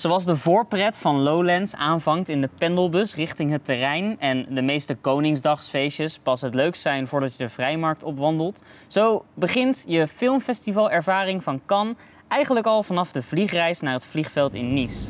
Zoals 0.00 0.24
de 0.24 0.36
voorpret 0.36 0.98
van 0.98 1.20
Lowlands 1.22 1.74
aanvangt 1.74 2.28
in 2.28 2.40
de 2.40 2.48
pendelbus 2.58 3.14
richting 3.14 3.50
het 3.50 3.64
terrein 3.64 4.16
en 4.18 4.46
de 4.48 4.62
meeste 4.62 4.94
Koningsdagsfeestjes 4.94 6.18
pas 6.18 6.40
het 6.40 6.54
leukst 6.54 6.82
zijn 6.82 7.08
voordat 7.08 7.36
je 7.36 7.44
de 7.44 7.48
vrijmarkt 7.48 8.02
opwandelt, 8.02 8.62
zo 8.86 9.24
begint 9.34 9.84
je 9.86 10.08
filmfestivalervaring 10.08 11.42
van 11.42 11.60
Cannes 11.66 11.94
eigenlijk 12.28 12.66
al 12.66 12.82
vanaf 12.82 13.12
de 13.12 13.22
vliegreis 13.22 13.80
naar 13.80 13.92
het 13.92 14.06
vliegveld 14.06 14.54
in 14.54 14.74
Nice. 14.74 15.06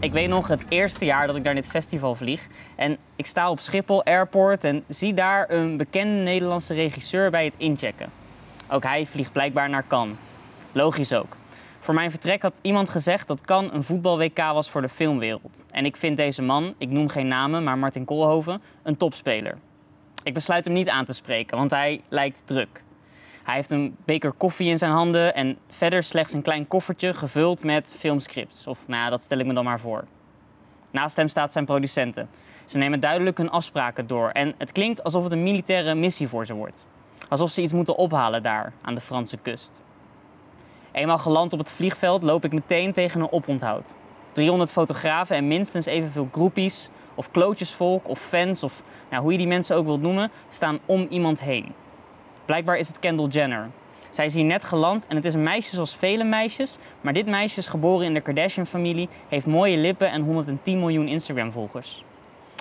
Ik 0.00 0.12
weet 0.12 0.28
nog 0.28 0.48
het 0.48 0.64
eerste 0.68 1.04
jaar 1.04 1.26
dat 1.26 1.36
ik 1.36 1.42
naar 1.42 1.54
dit 1.54 1.68
festival 1.68 2.14
vlieg 2.14 2.46
en 2.74 2.96
ik 3.16 3.26
sta 3.26 3.50
op 3.50 3.60
Schiphol 3.60 4.04
Airport 4.04 4.64
en 4.64 4.84
zie 4.88 5.14
daar 5.14 5.50
een 5.50 5.76
bekende 5.76 6.22
Nederlandse 6.22 6.74
regisseur 6.74 7.30
bij 7.30 7.44
het 7.44 7.54
inchecken. 7.56 8.10
Ook 8.68 8.82
hij 8.82 9.06
vliegt 9.06 9.32
blijkbaar 9.32 9.70
naar 9.70 9.86
Cannes. 9.86 10.16
Logisch 10.72 11.12
ook. 11.12 11.36
Voor 11.86 11.94
mijn 11.94 12.10
vertrek 12.10 12.42
had 12.42 12.58
iemand 12.62 12.88
gezegd 12.88 13.26
dat 13.26 13.40
Cannes 13.40 13.72
een 13.72 13.82
voetbal-WK 13.84 14.36
was 14.38 14.70
voor 14.70 14.80
de 14.80 14.88
filmwereld. 14.88 15.64
En 15.70 15.84
ik 15.84 15.96
vind 15.96 16.16
deze 16.16 16.42
man, 16.42 16.74
ik 16.78 16.88
noem 16.88 17.08
geen 17.08 17.28
namen, 17.28 17.64
maar 17.64 17.78
Martin 17.78 18.04
Koolhoven, 18.04 18.62
een 18.82 18.96
topspeler. 18.96 19.58
Ik 20.22 20.34
besluit 20.34 20.64
hem 20.64 20.74
niet 20.74 20.88
aan 20.88 21.04
te 21.04 21.12
spreken, 21.12 21.56
want 21.56 21.70
hij 21.70 22.00
lijkt 22.08 22.42
druk. 22.46 22.82
Hij 23.42 23.54
heeft 23.54 23.70
een 23.70 23.96
beker 24.04 24.32
koffie 24.32 24.68
in 24.68 24.78
zijn 24.78 24.92
handen 24.92 25.34
en 25.34 25.58
verder 25.68 26.02
slechts 26.02 26.32
een 26.32 26.42
klein 26.42 26.66
koffertje 26.68 27.14
gevuld 27.14 27.64
met 27.64 27.94
filmscripts. 27.98 28.66
Of 28.66 28.78
nou, 28.86 29.10
dat 29.10 29.22
stel 29.22 29.38
ik 29.38 29.46
me 29.46 29.54
dan 29.54 29.64
maar 29.64 29.80
voor. 29.80 30.04
Naast 30.90 31.16
hem 31.16 31.28
staat 31.28 31.52
zijn 31.52 31.64
producenten. 31.64 32.28
Ze 32.64 32.78
nemen 32.78 33.00
duidelijk 33.00 33.38
hun 33.38 33.50
afspraken 33.50 34.06
door 34.06 34.28
en 34.28 34.54
het 34.58 34.72
klinkt 34.72 35.04
alsof 35.04 35.22
het 35.22 35.32
een 35.32 35.42
militaire 35.42 35.94
missie 35.94 36.28
voor 36.28 36.46
ze 36.46 36.54
wordt. 36.54 36.86
Alsof 37.28 37.50
ze 37.50 37.62
iets 37.62 37.72
moeten 37.72 37.96
ophalen 37.96 38.42
daar, 38.42 38.72
aan 38.82 38.94
de 38.94 39.00
Franse 39.00 39.36
kust. 39.36 39.84
Eenmaal 40.96 41.18
geland 41.18 41.52
op 41.52 41.58
het 41.58 41.70
vliegveld 41.70 42.22
loop 42.22 42.44
ik 42.44 42.52
meteen 42.52 42.92
tegen 42.92 43.20
een 43.20 43.32
oponthoud. 43.32 43.94
300 44.32 44.72
fotografen 44.72 45.36
en 45.36 45.48
minstens 45.48 45.86
evenveel 45.86 46.28
groepies, 46.32 46.88
of 47.14 47.30
klootjesvolk, 47.30 48.08
of 48.08 48.18
fans, 48.18 48.62
of 48.62 48.82
nou, 49.10 49.22
hoe 49.22 49.32
je 49.32 49.38
die 49.38 49.46
mensen 49.46 49.76
ook 49.76 49.84
wilt 49.84 50.02
noemen, 50.02 50.30
staan 50.48 50.78
om 50.86 51.06
iemand 51.10 51.40
heen. 51.40 51.72
Blijkbaar 52.44 52.76
is 52.76 52.88
het 52.88 52.98
Kendall 52.98 53.28
Jenner. 53.28 53.70
Zij 54.10 54.26
is 54.26 54.34
hier 54.34 54.44
net 54.44 54.64
geland 54.64 55.06
en 55.06 55.16
het 55.16 55.24
is 55.24 55.34
een 55.34 55.42
meisje 55.42 55.74
zoals 55.74 55.96
vele 55.96 56.24
meisjes, 56.24 56.78
maar 57.00 57.12
dit 57.12 57.26
meisje 57.26 57.58
is 57.58 57.66
geboren 57.66 58.06
in 58.06 58.14
de 58.14 58.20
Kardashian-familie, 58.20 59.08
heeft 59.28 59.46
mooie 59.46 59.76
lippen 59.76 60.10
en 60.10 60.22
110 60.22 60.78
miljoen 60.78 61.08
Instagram-volgers. 61.08 62.04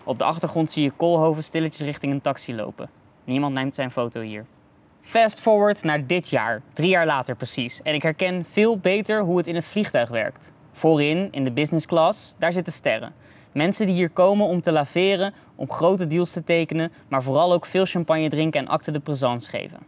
Op 0.03 0.17
de 0.17 0.23
achtergrond 0.23 0.71
zie 0.71 0.83
je 0.83 0.91
Koolhoven 0.91 1.43
stilletjes 1.43 1.87
richting 1.87 2.13
een 2.13 2.21
taxi 2.21 2.55
lopen. 2.55 2.89
Niemand 3.23 3.53
neemt 3.53 3.75
zijn 3.75 3.91
foto 3.91 4.21
hier. 4.21 4.45
Fast 5.05 5.39
forward 5.39 5.83
naar 5.83 6.07
dit 6.07 6.29
jaar, 6.29 6.61
drie 6.73 6.89
jaar 6.89 7.05
later 7.05 7.35
precies. 7.35 7.81
En 7.81 7.93
ik 7.93 8.01
herken 8.01 8.45
veel 8.51 8.77
beter 8.77 9.21
hoe 9.21 9.37
het 9.37 9.47
in 9.47 9.55
het 9.55 9.65
vliegtuig 9.65 10.09
werkt. 10.09 10.51
Voorin, 10.71 11.27
in 11.31 11.43
de 11.43 11.51
business 11.51 11.85
class, 11.85 12.35
daar 12.39 12.53
zitten 12.53 12.73
sterren. 12.73 13.13
Mensen 13.51 13.85
die 13.85 13.95
hier 13.95 14.09
komen 14.09 14.47
om 14.47 14.61
te 14.61 14.71
laveren, 14.71 15.33
om 15.55 15.71
grote 15.71 16.07
deals 16.07 16.31
te 16.31 16.43
tekenen, 16.43 16.91
maar 17.07 17.23
vooral 17.23 17.53
ook 17.53 17.65
veel 17.65 17.85
champagne 17.85 18.29
drinken 18.29 18.59
en 18.59 18.67
acte 18.67 18.91
de 18.91 18.99
présence 18.99 19.49
geven. 19.49 19.79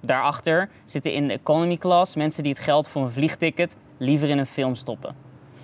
Daarachter 0.00 0.68
zitten 0.84 1.12
in 1.12 1.28
de 1.28 1.34
economy 1.34 1.76
class 1.76 2.14
mensen 2.14 2.42
die 2.42 2.52
het 2.52 2.62
geld 2.62 2.88
voor 2.88 3.02
een 3.02 3.10
vliegticket 3.10 3.76
liever 3.96 4.28
in 4.28 4.38
een 4.38 4.46
film 4.46 4.74
stoppen. 4.74 5.14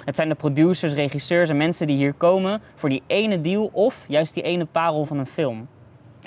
Het 0.05 0.17
zijn 0.17 0.29
de 0.29 0.35
producers, 0.35 0.93
regisseurs 0.93 1.51
en 1.51 1.57
mensen 1.57 1.87
die 1.87 1.97
hier 1.97 2.13
komen 2.13 2.61
voor 2.75 2.89
die 2.89 3.03
ene 3.07 3.41
deal 3.41 3.71
of 3.73 4.05
juist 4.09 4.35
die 4.35 4.43
ene 4.43 4.65
parel 4.65 5.05
van 5.05 5.19
een 5.19 5.27
film. 5.27 5.69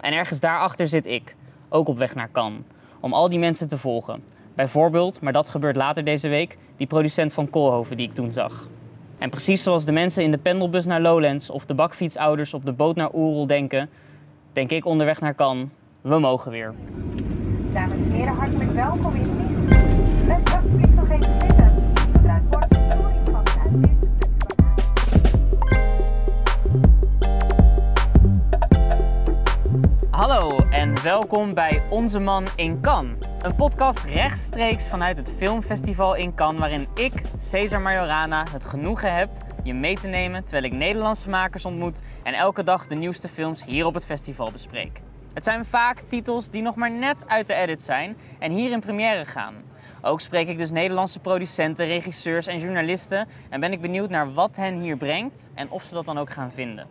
En 0.02 0.14
ergens 0.14 0.40
daarachter 0.40 0.88
zit 0.88 1.06
ik, 1.06 1.36
ook 1.74 1.88
op 1.88 1.98
weg 1.98 2.16
naar 2.16 2.32
Cannes, 2.32 2.62
om 3.00 3.14
al 3.14 3.30
die 3.30 3.40
mensen 3.40 3.68
te 3.68 3.78
volgen. 3.78 4.24
Bijvoorbeeld, 4.56 5.22
maar 5.22 5.34
dat 5.34 5.50
gebeurt 5.50 5.76
later 5.76 6.04
deze 6.04 6.28
week, 6.28 6.58
die 6.78 6.88
producent 6.88 7.34
van 7.34 7.50
Koolhoven 7.50 7.98
die 7.98 8.08
ik 8.08 8.14
toen 8.14 8.32
zag. 8.32 8.68
En 9.18 9.30
precies 9.30 9.64
zoals 9.64 9.86
de 9.86 9.92
mensen 9.92 10.24
in 10.24 10.32
de 10.32 10.38
pendelbus 10.38 10.86
naar 10.86 11.02
Lowlands 11.02 11.50
of 11.50 11.66
de 11.66 11.74
bakfietsouders 11.74 12.54
op 12.54 12.66
de 12.66 12.72
boot 12.72 12.96
naar 12.96 13.14
Oerol 13.14 13.48
denken, 13.48 13.90
denk 14.54 14.72
ik 14.72 14.86
onderweg 14.86 15.22
naar 15.22 15.36
Cannes, 15.36 15.68
we 16.02 16.20
mogen 16.20 16.52
weer. 16.52 16.74
Dames 17.74 17.98
en 17.98 18.12
heren, 18.12 18.34
hartelijk 18.34 18.72
welkom 18.72 19.16
in 19.16 19.54
Nice. 19.70 19.93
Welkom 31.04 31.54
bij 31.54 31.84
Onze 31.90 32.20
Man 32.20 32.46
in 32.56 32.82
Cannes. 32.82 33.28
Een 33.42 33.56
podcast 33.56 34.04
rechtstreeks 34.04 34.88
vanuit 34.88 35.18
het 35.18 35.34
filmfestival 35.38 36.16
in 36.16 36.36
Cannes, 36.36 36.60
waarin 36.60 36.88
ik, 36.96 37.14
Cesar 37.40 37.82
Majorana, 37.82 38.46
het 38.52 38.66
genoegen 38.66 39.16
heb 39.16 39.30
je 39.64 39.74
mee 39.74 39.96
te 39.96 40.08
nemen 40.08 40.44
terwijl 40.44 40.64
ik 40.64 40.72
Nederlandse 40.72 41.30
makers 41.30 41.66
ontmoet 41.66 42.02
en 42.24 42.34
elke 42.34 42.64
dag 42.64 42.88
de 42.88 42.96
nieuwste 42.96 43.28
films 43.28 43.66
hier 43.66 43.86
op 43.86 43.94
het 43.94 44.06
festival 44.06 44.52
bespreek. 44.52 45.02
Het 45.34 45.44
zijn 45.44 45.66
vaak 45.66 46.02
titels 46.08 46.50
die 46.50 46.62
nog 46.62 46.76
maar 46.76 46.92
net 46.92 47.28
uit 47.28 47.48
de 47.48 47.54
edit 47.54 47.82
zijn 47.82 48.18
en 48.40 48.52
hier 48.52 48.72
in 48.72 48.80
première 48.80 49.26
gaan. 49.26 49.54
Ook 50.02 50.22
spreek 50.22 50.48
ik 50.48 50.58
dus 50.58 50.72
Nederlandse 50.72 51.20
producenten, 51.20 51.86
regisseurs 51.86 52.48
en 52.48 52.60
journalisten 52.60 53.28
en 53.50 53.60
ben 53.60 53.72
ik 53.72 53.82
benieuwd 53.82 54.10
naar 54.10 54.34
wat 54.34 54.56
hen 54.56 54.76
hier 54.76 54.98
brengt 54.98 55.50
en 55.54 55.70
of 55.70 55.84
ze 55.84 55.94
dat 55.94 56.06
dan 56.06 56.18
ook 56.18 56.30
gaan 56.30 56.52
vinden. 56.52 56.88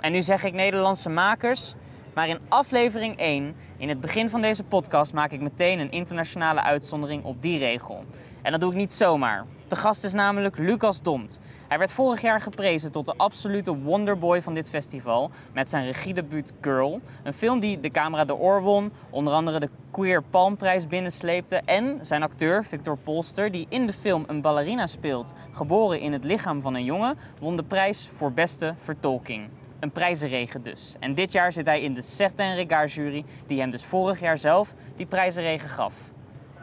En 0.00 0.12
nu 0.12 0.22
zeg 0.22 0.44
ik 0.44 0.52
Nederlandse 0.52 1.10
makers, 1.10 1.74
maar 2.20 2.28
in 2.28 2.40
aflevering 2.48 3.16
1, 3.16 3.54
in 3.76 3.88
het 3.88 4.00
begin 4.00 4.30
van 4.30 4.40
deze 4.40 4.64
podcast, 4.64 5.12
maak 5.12 5.32
ik 5.32 5.40
meteen 5.40 5.78
een 5.78 5.90
internationale 5.90 6.62
uitzondering 6.62 7.24
op 7.24 7.42
die 7.42 7.58
regel. 7.58 8.04
En 8.42 8.52
dat 8.52 8.60
doe 8.60 8.70
ik 8.70 8.76
niet 8.76 8.92
zomaar. 8.92 9.46
De 9.68 9.76
gast 9.76 10.04
is 10.04 10.12
namelijk 10.12 10.58
Lucas 10.58 11.02
Domt. 11.02 11.40
Hij 11.68 11.78
werd 11.78 11.92
vorig 11.92 12.20
jaar 12.20 12.40
geprezen 12.40 12.92
tot 12.92 13.06
de 13.06 13.14
absolute 13.16 13.76
wonderboy 13.76 14.42
van 14.42 14.54
dit 14.54 14.68
festival 14.68 15.30
met 15.52 15.68
zijn 15.68 15.84
regiedebuut 15.84 16.52
Girl. 16.60 17.00
Een 17.22 17.32
film 17.32 17.60
die 17.60 17.80
de 17.80 17.90
Camera 17.90 18.24
de 18.24 18.36
Oor 18.36 18.62
won, 18.62 18.92
onder 19.10 19.32
andere 19.32 19.60
de 19.60 19.68
Queer 19.90 20.22
Palmprijs 20.22 20.86
binnensleepte 20.86 21.56
en 21.56 21.98
zijn 22.02 22.22
acteur 22.22 22.64
Victor 22.64 22.96
Polster, 22.96 23.50
die 23.50 23.66
in 23.68 23.86
de 23.86 23.92
film 23.92 24.24
een 24.26 24.40
ballerina 24.40 24.86
speelt, 24.86 25.34
geboren 25.50 26.00
in 26.00 26.12
het 26.12 26.24
lichaam 26.24 26.60
van 26.60 26.74
een 26.74 26.84
jongen, 26.84 27.18
won 27.38 27.56
de 27.56 27.64
prijs 27.64 28.10
voor 28.14 28.32
beste 28.32 28.74
vertolking. 28.76 29.48
Een 29.80 29.90
prijzenregen 29.90 30.62
dus. 30.62 30.96
En 31.00 31.14
dit 31.14 31.32
jaar 31.32 31.52
zit 31.52 31.66
hij 31.66 31.80
in 31.80 31.94
de 31.94 32.02
Certain 32.02 32.54
Regard 32.54 32.92
jury, 32.92 33.24
die 33.46 33.60
hem 33.60 33.70
dus 33.70 33.84
vorig 33.84 34.20
jaar 34.20 34.38
zelf 34.38 34.74
die 34.96 35.06
prijzenregen 35.06 35.68
gaf. 35.68 35.94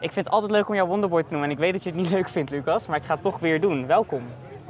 Ik 0.00 0.12
vind 0.12 0.24
het 0.24 0.34
altijd 0.34 0.52
leuk 0.52 0.68
om 0.68 0.74
jou 0.74 0.88
Wonderboy 0.88 1.22
te 1.22 1.30
noemen 1.30 1.48
en 1.48 1.54
ik 1.54 1.60
weet 1.60 1.72
dat 1.72 1.82
je 1.82 1.90
het 1.90 1.98
niet 1.98 2.10
leuk 2.16 2.28
vindt, 2.28 2.50
Lucas, 2.50 2.86
maar 2.86 2.96
ik 2.96 3.04
ga 3.04 3.14
het 3.14 3.22
toch 3.22 3.38
weer 3.38 3.60
doen. 3.60 3.86
Welkom. 3.86 4.22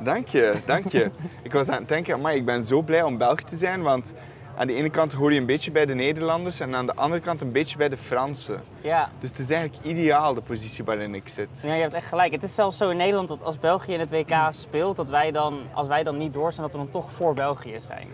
Dank 0.03 0.28
je, 0.28 0.54
dank 0.66 0.88
je. 0.88 1.10
ik 1.42 1.53
was 1.53 1.69
aan 1.69 1.78
het 1.78 1.88
denken, 1.88 2.20
maar 2.20 2.34
ik 2.34 2.44
ben 2.44 2.62
zo 2.62 2.82
blij 2.82 3.03
om 3.03 3.19
Belg 3.19 3.41
te 3.41 3.56
zijn, 3.56 3.82
want 3.82 4.14
aan 4.56 4.66
de 4.66 4.75
ene 4.75 4.91
kant 4.91 5.12
hoor 5.12 5.32
je 5.32 5.41
een 5.41 5.47
beetje 5.47 5.70
bij 5.70 5.86
de 5.86 5.94
Nederlanders 5.94 6.60
en 6.60 6.75
aan 6.75 6.86
de 6.86 6.94
andere 6.94 7.20
kant 7.20 7.42
een 7.42 7.53
beetje 7.53 7.76
bij 7.76 7.88
de 7.88 7.97
Fransen. 7.97 8.60
Ja. 8.80 9.10
Dus 9.20 9.30
het 9.30 9.38
is 9.38 9.50
eigenlijk 9.50 9.84
ideaal 9.84 10.34
de 10.34 10.41
positie 10.41 10.84
waarin 10.84 11.15
ik 11.15 11.28
zit. 11.28 11.48
Ja, 11.62 11.75
je 11.75 11.80
hebt 11.80 11.94
echt 11.94 12.09
gelijk. 12.09 12.32
Het 12.32 12.42
is 12.42 12.54
zelfs 12.54 12.76
zo 12.76 12.91
in 12.91 12.97
Nederland 12.97 13.28
dat 13.28 13.42
als 13.42 13.59
België 13.59 13.92
in 13.92 14.00
het 14.00 14.10
WK 14.10 14.34
speelt, 14.50 14.97
dat 14.97 15.09
wij 15.10 15.30
dan, 15.30 15.60
als 15.72 15.86
wij 15.86 16.03
dan 16.03 16.16
niet 16.16 16.32
door 16.32 16.53
zijn, 16.53 16.62
dat 16.62 16.72
we 16.72 16.78
dan 16.78 16.91
toch 16.91 17.10
voor 17.10 17.34
België 17.34 17.78
zijn. 17.86 18.09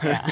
Ja. 0.00 0.24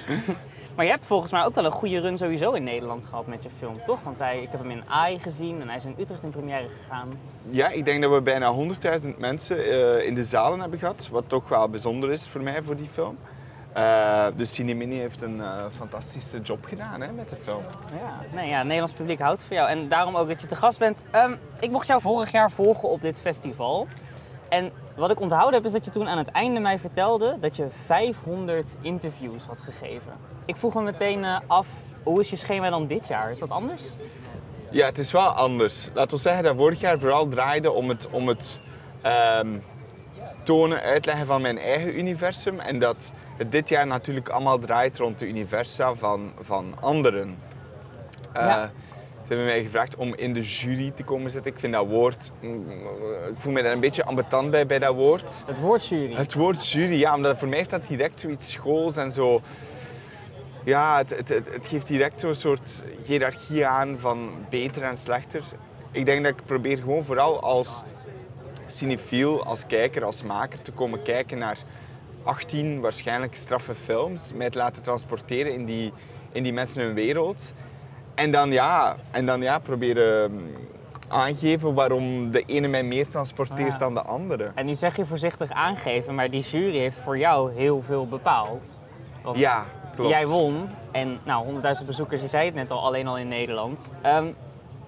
maar 0.76 0.84
je 0.84 0.90
hebt 0.90 1.06
volgens 1.06 1.32
mij 1.32 1.44
ook 1.44 1.54
wel 1.54 1.64
een 1.64 1.70
goede 1.70 2.00
run 2.00 2.18
sowieso 2.18 2.52
in 2.52 2.64
Nederland 2.64 3.06
gehad 3.06 3.26
met 3.26 3.42
je 3.42 3.48
film, 3.58 3.84
toch? 3.84 4.02
Want 4.02 4.18
hij, 4.18 4.42
ik 4.42 4.50
heb 4.50 4.60
hem 4.60 4.70
in 4.70 4.82
AI 4.88 5.18
gezien 5.18 5.60
en 5.60 5.68
hij 5.68 5.76
is 5.76 5.84
in 5.84 5.94
Utrecht 5.98 6.22
in 6.22 6.30
première 6.30 6.68
gegaan. 6.68 7.08
Ja, 7.50 7.68
ik 7.68 7.84
denk 7.84 8.02
dat 8.02 8.12
we 8.12 8.20
bijna 8.20 8.54
100.000 9.00 9.08
mensen 9.18 9.64
eh, 9.64 10.06
in 10.06 10.14
de 10.14 10.24
zalen 10.24 10.60
hebben 10.60 10.78
gehad, 10.78 11.08
wat 11.10 11.24
toch 11.26 11.48
wel 11.48 11.68
bijzonder 11.68 12.12
is 12.12 12.28
voor 12.28 12.40
mij 12.40 12.62
voor 12.62 12.76
die 12.76 12.88
film. 12.92 13.18
Uh, 13.76 14.26
dus 14.36 14.54
Cinemini 14.54 14.98
heeft 14.98 15.22
een 15.22 15.36
uh, 15.36 15.64
fantastische 15.76 16.40
job 16.40 16.64
gedaan 16.64 17.00
hè, 17.00 17.12
met 17.12 17.30
de 17.30 17.36
film. 17.42 17.62
Ja, 18.00 18.20
nee, 18.34 18.48
ja, 18.48 18.56
het 18.56 18.64
Nederlands 18.64 18.92
publiek 18.92 19.20
houdt 19.20 19.42
van 19.42 19.56
jou. 19.56 19.68
En 19.68 19.88
daarom 19.88 20.16
ook 20.16 20.28
dat 20.28 20.40
je 20.40 20.46
te 20.46 20.56
gast 20.56 20.78
bent. 20.78 21.04
Um, 21.14 21.38
ik 21.60 21.70
mocht 21.70 21.86
jou 21.86 22.00
vorig 22.00 22.30
jaar 22.30 22.50
volgen 22.50 22.88
op 22.88 23.00
dit 23.00 23.20
festival. 23.20 23.86
En 24.48 24.72
wat 24.96 25.10
ik 25.10 25.20
onthouden 25.20 25.54
heb 25.54 25.64
is 25.64 25.72
dat 25.72 25.84
je 25.84 25.90
toen 25.90 26.08
aan 26.08 26.18
het 26.18 26.31
einde 26.31 26.60
mij 26.60 26.78
vertelde 26.78 27.37
dat 27.40 27.56
je 27.56 27.66
500 27.70 28.76
interviews 28.81 29.46
had 29.46 29.60
gegeven. 29.60 30.12
Ik 30.44 30.56
vroeg 30.56 30.75
me 30.75 30.82
meteen 30.82 31.22
uh, 31.22 31.38
af, 31.46 31.82
hoe 32.02 32.20
is 32.20 32.31
je 32.31 32.37
schema 32.37 32.70
dan 32.70 32.87
dit 32.87 33.06
jaar? 33.06 33.31
Is 33.31 33.38
dat 33.38 33.50
anders? 33.50 33.82
Ja, 34.70 34.87
het 34.87 34.98
is 34.98 35.12
wel 35.12 35.26
anders. 35.28 35.90
Laten 35.94 36.16
we 36.16 36.22
zeggen 36.22 36.43
dat 36.43 36.56
vorig 36.56 36.81
jaar 36.81 36.98
vooral 36.98 37.28
draaide 37.28 37.70
om 37.70 37.88
het, 37.88 38.08
om 38.10 38.28
het 38.28 38.60
um, 39.40 39.62
tonen, 40.43 40.81
uitleggen 40.81 41.26
van 41.26 41.42
mijn 41.42 41.58
eigen 41.58 41.99
universum. 41.99 42.60
En 42.60 42.78
dat 42.78 43.12
het 43.37 43.52
dit 43.52 43.69
jaar 43.69 43.87
natuurlijk 43.87 44.28
allemaal 44.28 44.58
draait 44.58 44.99
rond 44.99 45.19
de 45.19 45.28
universa 45.28 45.94
van, 45.94 46.32
van 46.40 46.75
anderen. 46.81 47.28
Uh, 48.37 48.42
ja. 48.42 48.70
Ze 49.26 49.32
hebben 49.34 49.52
mij 49.52 49.62
gevraagd 49.62 49.96
om 49.96 50.14
in 50.14 50.32
de 50.32 50.40
jury 50.40 50.90
te 50.90 51.02
komen 51.02 51.31
zitten. 51.31 51.52
Ik 51.52 51.58
vind 51.58 51.73
dat 51.73 51.87
woord... 51.87 52.31
Ik 52.40 53.37
voel 53.38 53.52
me 53.52 53.62
daar 53.62 53.73
een 53.73 53.81
beetje 53.81 54.05
ambetant 54.05 54.50
bij, 54.50 54.67
bij 54.67 54.78
dat 54.78 54.94
woord. 54.94 55.44
Het 55.46 55.61
woord 55.61 55.87
jury? 55.87 56.14
Het 56.14 56.34
woord 56.34 56.69
jury, 56.69 56.99
ja. 56.99 57.14
Omdat 57.14 57.38
voor 57.38 57.49
mij 57.49 57.58
heeft 57.58 57.70
dat 57.70 57.87
direct 57.88 58.20
zoiets 58.20 58.52
schools 58.52 58.96
en 58.96 59.12
zo... 59.12 59.40
Ja, 60.64 60.96
het, 60.96 61.11
het, 61.11 61.28
het, 61.28 61.49
het 61.52 61.67
geeft 61.67 61.87
direct 61.87 62.20
zo'n 62.20 62.34
soort 62.34 62.84
hiërarchie 63.06 63.67
aan 63.67 63.99
van 63.99 64.31
beter 64.50 64.82
en 64.82 64.99
slechter. 64.99 65.43
Ik 65.90 66.06
denk 66.06 66.25
dat 66.25 66.32
ik 66.32 66.46
probeer 66.46 66.78
gewoon 66.78 67.05
vooral 67.05 67.40
als 67.40 67.82
cinefiel, 68.67 69.44
als 69.44 69.67
kijker, 69.67 70.05
als 70.05 70.23
maker 70.23 70.62
te 70.62 70.73
komen 70.73 71.02
kijken 71.02 71.38
naar 71.38 71.58
18 72.23 72.81
waarschijnlijk 72.81 73.34
straffe 73.34 73.75
films, 73.75 74.32
mij 74.32 74.50
te 74.50 74.58
laten 74.58 74.82
transporteren 74.82 75.52
in 75.52 75.64
die, 75.64 75.93
in 76.32 76.43
die 76.43 76.52
mensen 76.52 76.82
hun 76.82 76.94
wereld. 76.94 77.52
En 78.16 78.30
dan 78.30 78.52
ja, 78.52 78.96
en 79.10 79.26
dan, 79.26 79.42
ja 79.42 79.58
proberen 79.58 80.32
mm, 80.32 80.40
aangeven 81.08 81.74
waarom 81.74 82.30
de 82.30 82.42
ene 82.46 82.68
mij 82.68 82.82
meer 82.82 83.08
transporteert 83.08 83.72
Ja. 83.72 83.78
dan 83.78 83.94
de 83.94 84.02
andere. 84.02 84.50
En 84.54 84.66
nu 84.66 84.74
zeg 84.74 84.96
je 84.96 85.06
voorzichtig 85.06 85.50
aangeven, 85.50 86.14
maar 86.14 86.30
die 86.30 86.42
jury 86.42 86.78
heeft 86.78 86.98
voor 86.98 87.18
jou 87.18 87.52
heel 87.52 87.82
veel 87.82 88.06
bepaald. 88.06 88.78
Want 89.22 89.38
Ja, 89.38 89.64
klopt. 89.94 90.10
Jij 90.10 90.26
won 90.26 90.68
en 90.92 91.18
nou, 91.24 91.46
100.000 91.80 91.86
bezoekers, 91.86 92.20
je 92.20 92.28
zei 92.28 92.44
het 92.44 92.54
net 92.54 92.70
al, 92.70 92.84
alleen 92.84 93.06
al 93.06 93.18
in 93.18 93.28
Nederland. 93.28 93.90
Ehm, 94.02 94.26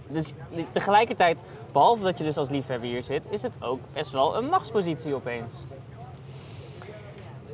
dus 0.08 0.32
tegelijkertijd, 0.70 1.42
behalve 1.72 2.02
dat 2.02 2.18
je 2.18 2.24
dus 2.24 2.36
als 2.36 2.48
liefhebber 2.50 2.88
hier 2.88 3.02
zit, 3.02 3.26
is 3.30 3.42
het 3.42 3.56
ook 3.60 3.80
best 3.92 4.10
wel 4.10 4.36
een 4.36 4.44
machtspositie 4.48 5.14
opeens. 5.14 5.62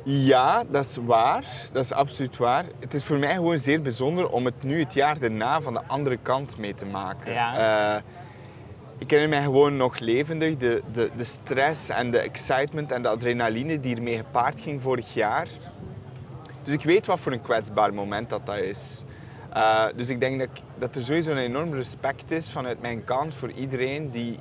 Ja, 0.07 0.63
dat 0.69 0.85
is 0.85 0.97
waar. 1.05 1.45
Dat 1.71 1.83
is 1.83 1.91
absoluut 1.91 2.37
waar. 2.37 2.65
Het 2.79 2.93
is 2.93 3.03
voor 3.03 3.17
mij 3.17 3.33
gewoon 3.33 3.59
zeer 3.59 3.81
bijzonder 3.81 4.29
om 4.29 4.45
het 4.45 4.63
nu 4.63 4.79
het 4.79 4.93
jaar 4.93 5.19
daarna 5.19 5.61
van 5.61 5.73
de 5.73 5.81
andere 5.87 6.17
kant 6.21 6.57
mee 6.57 6.73
te 6.73 6.85
maken. 6.85 7.33
Ja. 7.33 7.95
Eh, 7.95 8.01
ik 8.97 9.09
herinner 9.09 9.37
mij 9.37 9.45
gewoon 9.45 9.77
nog 9.77 9.99
levendig 9.99 10.57
de, 10.57 10.81
de, 10.91 11.09
de 11.17 11.23
stress 11.23 11.89
en 11.89 12.11
de 12.11 12.19
excitement 12.19 12.91
en 12.91 13.01
de 13.01 13.07
adrenaline 13.07 13.79
die 13.79 13.95
ermee 13.95 14.17
gepaard 14.17 14.61
ging 14.61 14.81
vorig 14.81 15.13
jaar. 15.13 15.47
Dus 16.63 16.73
ik 16.73 16.83
weet 16.83 17.05
wat 17.05 17.19
voor 17.19 17.31
een 17.31 17.41
kwetsbaar 17.41 17.93
moment 17.93 18.29
dat 18.29 18.45
dat 18.45 18.57
is. 18.57 19.03
Eh, 19.53 19.85
dus 19.95 20.09
ik 20.09 20.19
denk 20.19 20.39
dat, 20.39 20.49
dat 20.77 20.95
er 20.95 21.03
sowieso 21.03 21.31
een 21.31 21.37
enorm 21.37 21.73
respect 21.73 22.31
is 22.31 22.51
vanuit 22.51 22.81
mijn 22.81 23.03
kant 23.03 23.35
voor 23.35 23.51
iedereen 23.51 24.11
die 24.11 24.39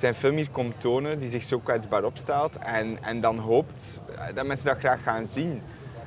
zijn 0.00 0.14
film 0.14 0.36
hier 0.36 0.50
komt 0.50 0.80
tonen, 0.80 1.18
die 1.18 1.28
zich 1.28 1.42
zo 1.42 1.58
kwetsbaar 1.58 2.04
opstelt 2.04 2.56
en, 2.56 2.98
en 3.02 3.20
dan 3.20 3.38
hoopt 3.38 4.00
eh, 4.18 4.34
dat 4.34 4.46
mensen 4.46 4.66
dat 4.66 4.78
graag 4.78 5.02
gaan 5.02 5.26
zien. 5.30 5.62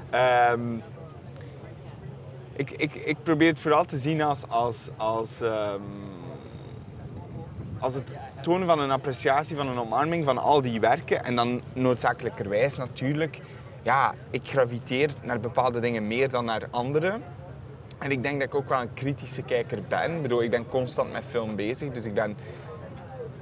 Ehm, 0.10 0.76
ik, 2.54 2.72
ik, 2.72 2.96
ik 2.96 3.18
probeer 3.24 3.48
het 3.48 3.60
vooral 3.60 3.86
te 3.86 3.98
zien 3.98 4.22
als, 4.22 4.40
als, 4.48 4.90
als, 4.98 5.42
ehm, 5.42 5.82
als 7.80 7.94
het 7.94 8.14
tonen 8.42 8.68
van 8.68 8.80
een 8.80 8.92
appreciatie, 8.92 9.56
van 9.56 9.68
een 9.68 9.80
omarming 9.80 10.26
van 10.26 10.38
al 10.38 10.62
die 10.62 10.80
werken. 10.80 11.24
En 11.24 11.36
dan 11.36 11.62
noodzakelijkerwijs 11.74 12.78
natuurlijk, 12.78 13.40
ja, 13.82 14.14
ik 14.30 14.42
graviteer 14.44 15.10
naar 15.22 15.40
bepaalde 15.40 15.80
dingen 15.80 16.08
meer 16.08 16.30
dan 16.30 16.46
naar 16.46 16.68
andere. 16.70 17.20
En 17.98 18.12
ik 18.12 18.24
denk 18.24 18.40
dat 18.40 18.48
ik 18.48 18.56
ook 18.56 18.70
wel 18.70 18.82
een 18.82 18.94
kritische 18.94 19.42
kijker 19.42 19.80
ben. 19.88 20.16
Ik 20.16 20.22
bedoel, 20.22 20.44
ik 20.44 20.50
ben 20.50 20.68
constant 20.68 21.12
met 21.12 21.24
film 21.28 21.56
bezig, 21.56 21.92
dus 21.92 22.06
ik 22.06 22.14
ben, 22.14 22.38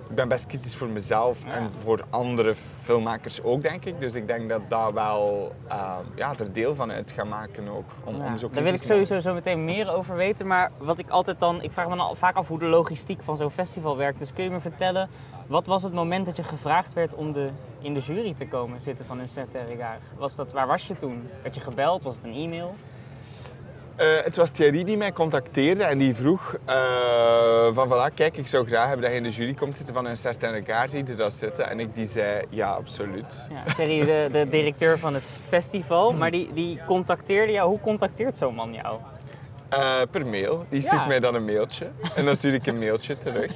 ik 0.09 0.15
ben 0.15 0.27
best 0.27 0.45
kritisch 0.45 0.75
voor 0.75 0.87
mezelf 0.87 1.45
en 1.45 1.71
voor 1.79 2.03
andere 2.09 2.55
filmmakers 2.81 3.43
ook, 3.43 3.61
denk 3.61 3.85
ik. 3.85 4.01
Dus 4.01 4.15
ik 4.15 4.27
denk 4.27 4.49
dat 4.49 4.61
dat 4.67 4.93
wel 4.93 5.51
eh, 5.67 5.95
ja, 6.15 6.33
er 6.39 6.53
deel 6.53 6.75
van 6.75 6.91
uit 6.91 7.11
gaat 7.11 7.27
maken 7.27 7.67
ook. 7.67 7.89
Om, 8.03 8.15
Ja, 8.15 8.25
om 8.25 8.37
zo 8.37 8.49
daar 8.49 8.63
wil 8.63 8.73
ik 8.73 8.83
sowieso 8.83 9.19
zo 9.19 9.33
meteen 9.33 9.65
meer 9.65 9.91
over 9.91 10.15
weten. 10.15 10.47
Maar 10.47 10.71
wat 10.77 10.99
ik 10.99 11.09
altijd 11.09 11.39
dan. 11.39 11.61
Ik 11.61 11.71
vraag 11.71 11.89
me 11.89 11.95
dan 11.95 12.15
vaak 12.15 12.35
af 12.35 12.47
hoe 12.47 12.59
de 12.59 12.65
logistiek 12.65 13.21
van 13.21 13.37
zo'n 13.37 13.49
festival 13.49 13.97
werkt. 13.97 14.19
Dus 14.19 14.33
kun 14.33 14.43
je 14.43 14.49
me 14.49 14.59
vertellen, 14.59 15.09
wat 15.47 15.67
was 15.67 15.83
het 15.83 15.93
moment 15.93 16.25
dat 16.25 16.35
je 16.35 16.43
gevraagd 16.43 16.93
werd 16.93 17.15
om 17.15 17.33
de, 17.33 17.49
in 17.79 17.93
de 17.93 17.99
jury 17.99 18.33
te 18.33 18.47
komen 18.47 18.81
zitten 18.81 19.05
van 19.05 19.19
een 19.19 19.29
Saint-Terre 19.29 19.77
Was 20.17 20.35
dat, 20.35 20.51
waar 20.51 20.67
was 20.67 20.87
je 20.87 20.95
toen? 20.95 21.29
Werd 21.41 21.55
je 21.55 21.61
gebeld? 21.61 22.03
Was 22.03 22.15
het 22.15 22.25
een 22.25 22.33
e-mail? 22.33 22.75
Eh, 23.97 24.07
het 24.23 24.35
was 24.35 24.49
Thierry 24.49 24.83
die 24.83 24.97
mij 24.97 25.11
contacteerde 25.13 25.83
en 25.83 25.97
die 25.97 26.15
vroeg 26.15 26.55
eh, 26.65 27.67
van 27.73 27.87
voilà, 27.87 28.13
kijk, 28.13 28.37
ik 28.37 28.47
zou 28.47 28.67
graag 28.67 28.85
hebben 28.87 29.01
dat 29.01 29.11
je 29.11 29.17
in 29.17 29.23
de 29.23 29.29
jury 29.29 29.53
komt 29.53 29.77
zitten 29.77 29.95
van 29.95 30.05
een 30.05 30.17
certain 30.17 30.53
regard, 30.53 30.91
zie 30.91 31.03
je 31.05 31.15
dat 31.15 31.33
zitten? 31.33 31.69
En 31.69 31.79
ik 31.79 31.95
die 31.95 32.05
zei, 32.05 32.45
ja, 32.49 32.69
absoluut. 32.71 33.47
Ja, 33.51 33.73
Thierry, 33.73 34.05
de, 34.05 34.29
de 34.31 34.47
directeur 34.49 34.99
van 34.99 35.13
het 35.13 35.23
festival. 35.47 36.11
Maar 36.13 36.31
die, 36.31 36.49
die 36.53 36.79
contacteerde 36.85 37.51
jou. 37.51 37.69
Hoe 37.69 37.79
contacteert 37.79 38.37
zo'n 38.37 38.55
man 38.55 38.73
jou? 38.73 38.97
Eh, 39.69 40.01
per 40.11 40.25
mail. 40.25 40.65
Die 40.69 40.81
stuurt 40.81 41.01
Ja. 41.01 41.07
mij 41.07 41.19
dan 41.19 41.35
een 41.35 41.45
mailtje 41.45 41.87
en 42.15 42.25
dan 42.25 42.35
stuur 42.35 42.53
ik 42.53 42.67
een 42.67 42.79
mailtje 42.79 43.17
terug. 43.17 43.51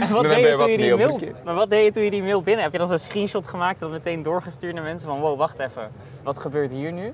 En 0.00 0.08
wat 0.12 0.22
deed 0.22 0.40
je 0.48 0.56
toen 0.56 0.70
je 0.70 0.76
die 0.76 0.96
mail, 0.96 1.18
maar 1.44 1.54
wat 1.54 1.70
deed 1.70 1.84
je 1.84 1.90
toen 1.92 2.02
je 2.02 2.10
die 2.10 2.22
mail 2.22 2.42
binnen? 2.42 2.62
Heb 2.62 2.72
je 2.72 2.78
dan 2.78 2.86
zo'n 2.86 2.98
screenshot 2.98 3.46
gemaakt 3.46 3.80
en 3.82 3.90
dat 3.90 3.90
meteen 4.04 4.22
doorgestuurd 4.22 4.74
naar 4.74 4.82
mensen 4.82 5.08
van 5.08 5.20
wow, 5.20 5.38
wacht 5.38 5.58
even. 5.58 5.90
Wat 6.22 6.38
gebeurt 6.38 6.70
hier 6.70 6.92
nu? 6.92 7.12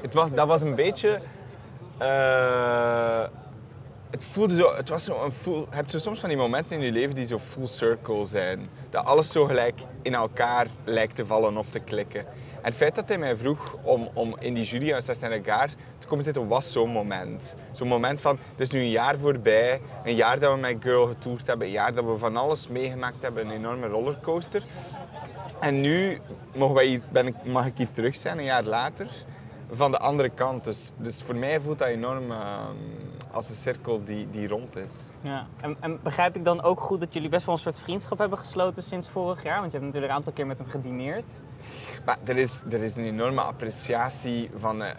Het 0.00 0.14
was, 0.14 0.32
dat 0.32 0.46
was 0.46 0.60
een 0.60 0.74
beetje... 0.74 1.20
eh, 1.98 3.24
het 4.10 4.24
voelde 4.24 4.56
zo... 4.56 4.74
Het 4.74 4.88
was 4.88 5.04
zo 5.04 5.24
een 5.24 5.32
full... 5.32 5.66
Je 5.86 5.98
soms 5.98 6.20
van 6.20 6.28
die 6.28 6.38
momenten 6.38 6.76
in 6.76 6.82
je 6.82 6.92
leven 6.92 7.14
die 7.14 7.26
zo 7.26 7.38
full 7.38 7.66
circle 7.66 8.24
zijn. 8.24 8.68
Dat 8.90 9.04
alles 9.04 9.32
zo 9.32 9.44
gelijk 9.44 9.80
in 10.02 10.14
elkaar 10.14 10.66
lijkt 10.84 11.16
te 11.16 11.26
vallen 11.26 11.56
of 11.56 11.68
te 11.68 11.78
klikken. 11.78 12.20
En 12.56 12.72
het 12.72 12.74
feit 12.74 12.94
dat 12.94 13.08
hij 13.08 13.18
mij 13.18 13.36
vroeg 13.36 13.76
om, 13.82 14.08
om 14.14 14.36
in 14.38 14.54
die 14.54 14.64
jury 14.64 14.92
aan 14.94 15.02
Certain 15.02 15.32
Regard 15.32 15.74
te 15.98 16.06
komen 16.06 16.24
zitten, 16.24 16.48
was 16.48 16.72
zo'n 16.72 16.90
moment. 16.90 17.54
Zo'n 17.72 17.88
moment 17.88 18.20
van, 18.20 18.38
het 18.50 18.60
is 18.60 18.70
nu 18.70 18.80
een 18.80 18.90
jaar 18.90 19.18
voorbij. 19.18 19.80
Een 20.04 20.14
jaar 20.14 20.38
dat 20.38 20.54
we 20.54 20.60
met 20.60 20.76
Girl 20.80 21.06
getoerd 21.06 21.46
hebben. 21.46 21.66
Een 21.66 21.72
jaar 21.72 21.94
dat 21.94 22.04
we 22.04 22.16
van 22.16 22.36
alles 22.36 22.68
meegemaakt 22.68 23.22
hebben. 23.22 23.46
Een 23.46 23.52
enorme 23.52 23.86
rollercoaster. 23.86 24.62
En 25.60 25.80
nu 25.80 26.18
mogen 26.54 26.74
wij 26.74 27.00
ben 27.08 27.26
ik, 27.26 27.34
mag 27.44 27.66
ik 27.66 27.76
hier 27.76 27.90
terug 27.90 28.14
zijn, 28.16 28.38
een 28.38 28.44
jaar 28.44 28.64
later, 28.64 29.06
van 29.70 29.90
de 29.90 29.98
andere 29.98 30.28
kant. 30.28 30.64
Dus, 30.64 30.92
dus 30.96 31.22
voor 31.22 31.36
mij 31.36 31.60
voelt 31.60 31.78
dat 31.78 31.88
enorm 31.88 32.30
ehm, 32.30 32.76
als 33.30 33.48
een 33.48 33.54
cirkel 33.54 34.04
die, 34.04 34.30
die 34.30 34.48
rond 34.48 34.76
is. 34.76 34.90
Ja. 35.22 35.46
En, 35.60 35.76
en 35.80 35.98
begrijp 36.02 36.36
ik 36.36 36.44
dan 36.44 36.62
ook 36.62 36.80
goed 36.80 37.00
dat 37.00 37.14
jullie 37.14 37.28
best 37.28 37.46
wel 37.46 37.54
een 37.54 37.60
soort 37.60 37.78
vriendschap 37.78 38.18
hebben 38.18 38.38
gesloten 38.38 38.82
sinds 38.82 39.08
vorig 39.08 39.42
jaar? 39.42 39.60
Want 39.60 39.72
je 39.72 39.78
hebt 39.78 39.84
natuurlijk 39.84 40.12
een 40.12 40.18
aantal 40.18 40.32
keer 40.32 40.46
met 40.46 40.58
hem 40.58 40.68
gedineerd. 40.68 41.40
Maar 42.04 42.18
er 42.24 42.36
is, 42.36 42.52
er 42.70 42.82
is 42.82 42.96
een 42.96 43.04
enorme 43.04 43.40
appreciatie 43.40 44.50
van 44.56 44.82
eh, 44.82 44.90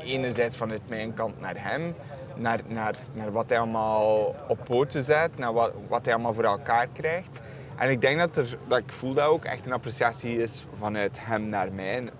enerzijds 0.00 0.56
vanuit 0.56 0.88
mijn 0.88 1.14
kant 1.14 1.40
naar 1.40 1.54
hem, 1.56 1.94
naar, 2.36 2.60
naar, 2.66 2.96
naar 3.12 3.32
wat 3.32 3.48
hij 3.48 3.58
allemaal 3.58 4.34
op 4.48 4.58
poten 4.64 5.04
zet, 5.04 5.38
naar 5.38 5.52
wat, 5.52 5.72
wat 5.88 6.04
hij 6.04 6.14
allemaal 6.14 6.34
voor 6.34 6.44
elkaar 6.44 6.86
krijgt. 6.92 7.40
En 7.76 7.90
ik 7.90 8.00
denk 8.00 8.18
dat, 8.18 8.36
er, 8.36 8.58
dat 8.68 8.78
ik 8.78 8.92
voel 8.92 9.14
dat 9.14 9.28
ook 9.28 9.44
echt 9.44 9.66
een 9.66 9.72
appreciatie 9.72 10.42
is 10.42 10.66
vanuit 10.78 11.18
hem 11.20 11.48
naar 11.48 11.72
mij, 11.72 12.10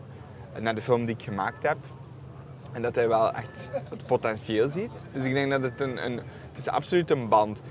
naar 0.60 0.74
de 0.74 0.82
film 0.82 1.04
die 1.04 1.14
ik 1.18 1.22
gemaakt 1.22 1.62
heb. 1.62 1.76
En 2.72 2.82
dat 2.82 2.94
hij 2.94 3.08
wel 3.08 3.32
echt 3.32 3.70
het 3.90 4.06
potentieel 4.06 4.68
ziet. 4.68 5.08
Dus 5.12 5.24
ik 5.24 5.32
denk 5.32 5.50
dat 5.50 5.62
het 5.62 5.80
een, 5.80 6.04
een 6.04 6.20
het 6.48 6.58
is 6.58 6.68
absoluut 6.68 7.10
een 7.10 7.28
band. 7.28 7.62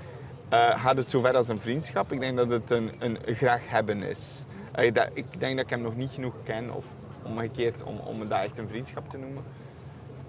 Eh, 0.48 0.82
gaat 0.82 0.96
het 0.96 1.10
zover 1.10 1.36
als 1.36 1.48
een 1.48 1.58
vriendschap? 1.60 2.12
Ik 2.12 2.20
denk 2.20 2.36
dat 2.36 2.50
het 2.50 2.70
een, 2.70 2.90
een 2.98 3.18
graag 3.24 3.60
hebben 3.64 4.02
is. 4.02 4.44
Eh, 4.72 4.92
dat, 4.94 5.08
ik 5.12 5.40
denk 5.40 5.56
dat 5.56 5.64
ik 5.64 5.70
hem 5.70 5.80
nog 5.80 5.96
niet 5.96 6.10
genoeg 6.10 6.34
ken, 6.44 6.74
of 6.74 6.84
omgekeerd, 7.22 7.82
om, 7.82 7.98
om 7.98 8.28
dat 8.28 8.40
echt 8.42 8.58
een 8.58 8.68
vriendschap 8.68 9.10
te 9.10 9.18
noemen. 9.18 9.42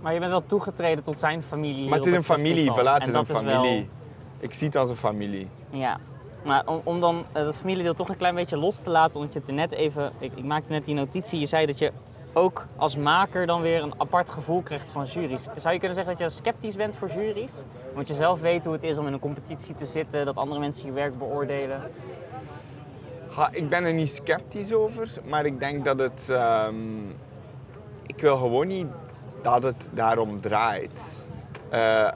Maar 0.01 0.13
je 0.13 0.19
bent 0.19 0.31
wel 0.31 0.45
toegetreden 0.45 1.03
tot 1.03 1.19
zijn 1.19 1.43
familie. 1.43 1.89
Maar 1.89 1.97
het 1.97 2.07
is 2.07 2.13
een 2.13 2.23
familie, 2.23 2.71
voilà, 2.71 2.83
het 2.83 3.07
een 3.07 3.11
wel- 3.11 3.25
familie. 3.25 3.89
Ik 4.39 4.53
zie 4.53 4.67
het 4.67 4.75
als 4.75 4.89
een 4.89 4.95
familie. 4.95 5.47
Ja. 5.69 5.97
Maar 6.45 6.67
om, 6.67 6.81
om 6.83 6.99
dan 6.99 7.25
eh, 7.31 7.43
dat 7.43 7.57
familiedeel 7.57 7.93
toch 7.93 8.09
een 8.09 8.17
klein 8.17 8.35
beetje 8.35 8.57
los 8.57 8.83
te 8.83 8.89
laten, 8.89 9.19
want 9.19 9.33
je 9.33 9.39
het 9.39 9.47
er 9.47 9.53
net 9.53 9.71
even, 9.71 10.11
ik, 10.19 10.31
ik 10.35 10.43
maakte 10.43 10.71
net 10.71 10.85
die 10.85 10.95
notitie, 10.95 11.39
je 11.39 11.45
zei 11.45 11.65
dat 11.65 11.79
je 11.79 11.91
ook 12.37 12.65
als 12.75 12.97
maker 12.97 13.45
dan 13.45 13.61
weer 13.61 13.83
een 13.83 13.93
apart 13.97 14.29
gevoel 14.29 14.61
krijgt 14.61 14.89
van 14.89 15.05
juries. 15.05 15.43
Zou 15.57 15.73
je 15.73 15.79
kunnen 15.79 15.97
zeggen 15.97 16.17
dat 16.17 16.33
je 16.33 16.41
sceptisch 16.41 16.75
bent 16.75 16.95
voor 16.95 17.11
juries? 17.11 17.53
Want 17.93 18.07
je 18.07 18.13
zelf 18.13 18.41
weet 18.41 18.65
hoe 18.65 18.73
het 18.73 18.83
is 18.83 18.97
om 18.97 19.07
in 19.07 19.13
een 19.13 19.19
competitie 19.19 19.75
te 19.75 19.85
zitten, 19.85 20.25
dat 20.25 20.37
andere 20.37 20.59
mensen 20.59 20.85
je 20.85 20.91
werk 20.91 21.17
beoordelen. 21.17 21.81
Ik 23.51 23.69
ben 23.69 23.83
er 23.83 23.93
niet 23.93 24.09
sceptisch 24.09 24.73
over, 24.73 25.09
maar 25.25 25.45
ik 25.45 25.59
denk 25.59 25.85
dat 25.85 25.99
het. 25.99 26.29
ehm, 26.29 26.75
ik 28.05 28.21
wil 28.21 28.37
gewoon 28.37 28.67
niet 28.67 28.87
dat 29.41 29.63
het 29.63 29.89
daarom 29.91 30.41
draait. 30.41 31.25
Eh, 31.69 32.11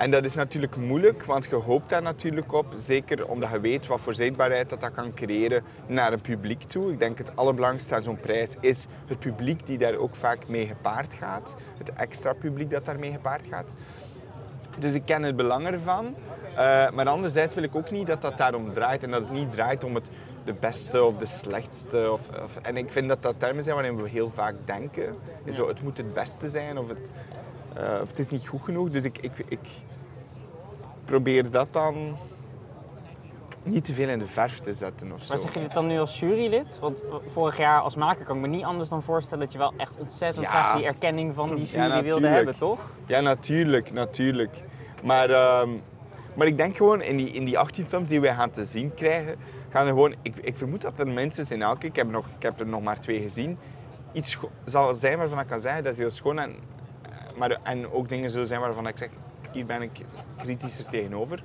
en 0.00 0.10
dat 0.10 0.24
is 0.24 0.34
natuurlijk 0.34 0.76
moeilijk, 0.76 1.24
want 1.24 1.44
je 1.44 1.54
hoopt 1.54 1.88
daar 1.88 2.02
natuurlijk 2.02 2.52
op. 2.52 2.66
Zeker 2.76 3.28
omdat 3.28 3.50
je 3.50 3.60
weet 3.60 3.86
wat 3.86 4.00
voor 4.00 4.14
zichtbaarheid 4.14 4.68
dat, 4.70 4.80
dat 4.80 4.92
kan 4.92 5.14
creëren 5.14 5.62
naar 5.86 6.12
een 6.12 6.20
publiek 6.20 6.62
toe. 6.62 6.92
Ik 6.92 6.98
denk 6.98 7.18
het 7.18 7.36
allerbelangrijkste 7.36 7.94
aan 7.94 8.02
zo'n 8.02 8.16
prijs 8.20 8.54
is 8.60 8.86
het 9.06 9.18
publiek 9.18 9.66
die 9.66 9.78
daar 9.78 9.94
ook 9.96 10.14
vaak 10.14 10.48
mee 10.48 10.66
gepaard 10.66 11.14
gaat. 11.14 11.54
Het 11.78 11.92
extra 11.92 12.32
publiek 12.32 12.70
dat 12.70 12.84
daarmee 12.84 13.12
gepaard 13.12 13.46
gaat. 13.46 13.70
Dus 14.78 14.92
ik 14.92 15.02
ken 15.04 15.22
het 15.22 15.36
belang 15.36 15.66
ervan. 15.66 16.14
Eh, 16.56 16.90
maar 16.90 17.08
anderzijds 17.08 17.54
wil 17.54 17.64
ik 17.64 17.74
ook 17.74 17.90
niet 17.90 18.06
dat 18.06 18.22
dat 18.22 18.38
daarom 18.38 18.72
draait. 18.72 19.02
En 19.02 19.10
dat 19.10 19.20
het 19.20 19.30
niet 19.32 19.50
draait 19.50 19.84
om 19.84 19.94
het 19.94 20.08
de 20.44 20.54
beste 20.54 21.04
of 21.04 21.16
de 21.16 21.26
slechtste. 21.26 22.08
Of, 22.12 22.20
of- 22.44 22.56
en 22.62 22.76
ik 22.76 22.92
vind 22.92 23.08
dat 23.08 23.22
dat 23.22 23.34
termen 23.38 23.62
zijn 23.62 23.74
waarin 23.74 23.96
we 24.02 24.08
heel 24.08 24.30
vaak 24.30 24.54
denken. 24.64 25.14
Zo, 25.52 25.68
het 25.68 25.82
moet 25.82 25.96
het 25.96 26.14
beste 26.14 26.48
zijn 26.48 26.78
of 26.78 26.88
het, 26.88 27.10
eh, 27.74 27.98
of 28.02 28.08
het 28.08 28.18
is 28.18 28.28
niet 28.28 28.48
goed 28.48 28.62
genoeg. 28.62 28.90
Dus 28.90 29.04
ik, 29.04 29.18
ik, 29.18 29.32
ik 29.48 29.68
probeer 31.04 31.50
dat 31.50 31.68
dan 31.70 32.16
niet 33.62 33.84
te 33.84 33.94
veel 33.94 34.08
in 34.08 34.18
de 34.18 34.26
verf 34.26 34.58
te 34.58 34.74
zetten 34.74 35.12
of 35.12 35.22
zo. 35.22 35.28
Maar 35.28 35.38
zeg 35.38 35.54
je 35.54 35.60
dit 35.60 35.74
dan 35.74 35.86
nu 35.86 35.98
als 35.98 36.20
jurylid? 36.20 36.78
Want 36.78 37.02
vorig 37.28 37.56
jaar 37.56 37.80
als 37.80 37.94
maker 37.94 38.24
kan 38.24 38.36
ik 38.36 38.42
me 38.42 38.48
niet 38.48 38.64
anders 38.64 38.88
dan 38.88 39.02
voorstellen 39.02 39.44
dat 39.44 39.52
je 39.52 39.58
wel 39.58 39.72
echt 39.76 39.98
ontzettend 39.98 40.44
Ja. 40.44 40.50
graag 40.50 40.76
die 40.76 40.86
erkenning 40.86 41.34
van 41.34 41.54
die 41.54 41.68
Ja, 41.72 41.86
jury 41.86 42.02
wilde 42.02 42.26
hebben, 42.26 42.56
toch? 42.58 42.80
Ja, 43.06 43.20
natuurlijk, 43.20 43.92
natuurlijk. 43.92 44.54
Maar, 45.02 45.30
ehm, 45.30 45.70
maar 46.34 46.46
ik 46.46 46.56
denk 46.56 46.76
gewoon 46.76 47.02
in 47.02 47.16
die, 47.16 47.30
in 47.30 47.44
die 47.44 47.58
18 47.58 47.86
films 47.86 48.08
die 48.08 48.20
wij 48.20 48.34
gaan 48.34 48.50
te 48.50 48.64
zien 48.64 48.94
krijgen, 48.94 49.36
gaan 49.68 49.86
er 49.86 49.92
gewoon, 49.92 50.14
ik, 50.22 50.36
ik 50.36 50.56
vermoed 50.56 50.80
dat 50.80 50.92
er 50.96 51.08
minstens 51.08 51.50
in 51.50 51.62
elke, 51.62 51.86
ik 51.86 51.96
heb, 51.96 52.10
nog, 52.10 52.26
ik 52.36 52.42
heb 52.42 52.60
er 52.60 52.66
nog 52.66 52.82
maar 52.82 53.00
twee 53.00 53.20
gezien, 53.20 53.58
iets 54.12 54.38
zal 54.64 54.94
zijn 54.94 55.18
waarvan 55.18 55.38
ik 55.40 55.46
kan 55.46 55.60
zeggen 55.60 55.84
dat 55.84 55.92
is 55.92 55.98
heel 55.98 56.10
schoon. 56.10 56.38
En, 56.38 56.54
maar, 57.36 57.58
en 57.62 57.90
ook 57.92 58.08
dingen 58.08 58.30
zullen 58.30 58.46
zijn 58.46 58.60
waarvan 58.60 58.86
ik 58.86 58.96
zeg, 58.98 59.08
hier 59.52 59.66
ben 59.66 59.82
ik 59.82 59.90
kritischer 60.38 60.84
tegenover. 60.88 61.42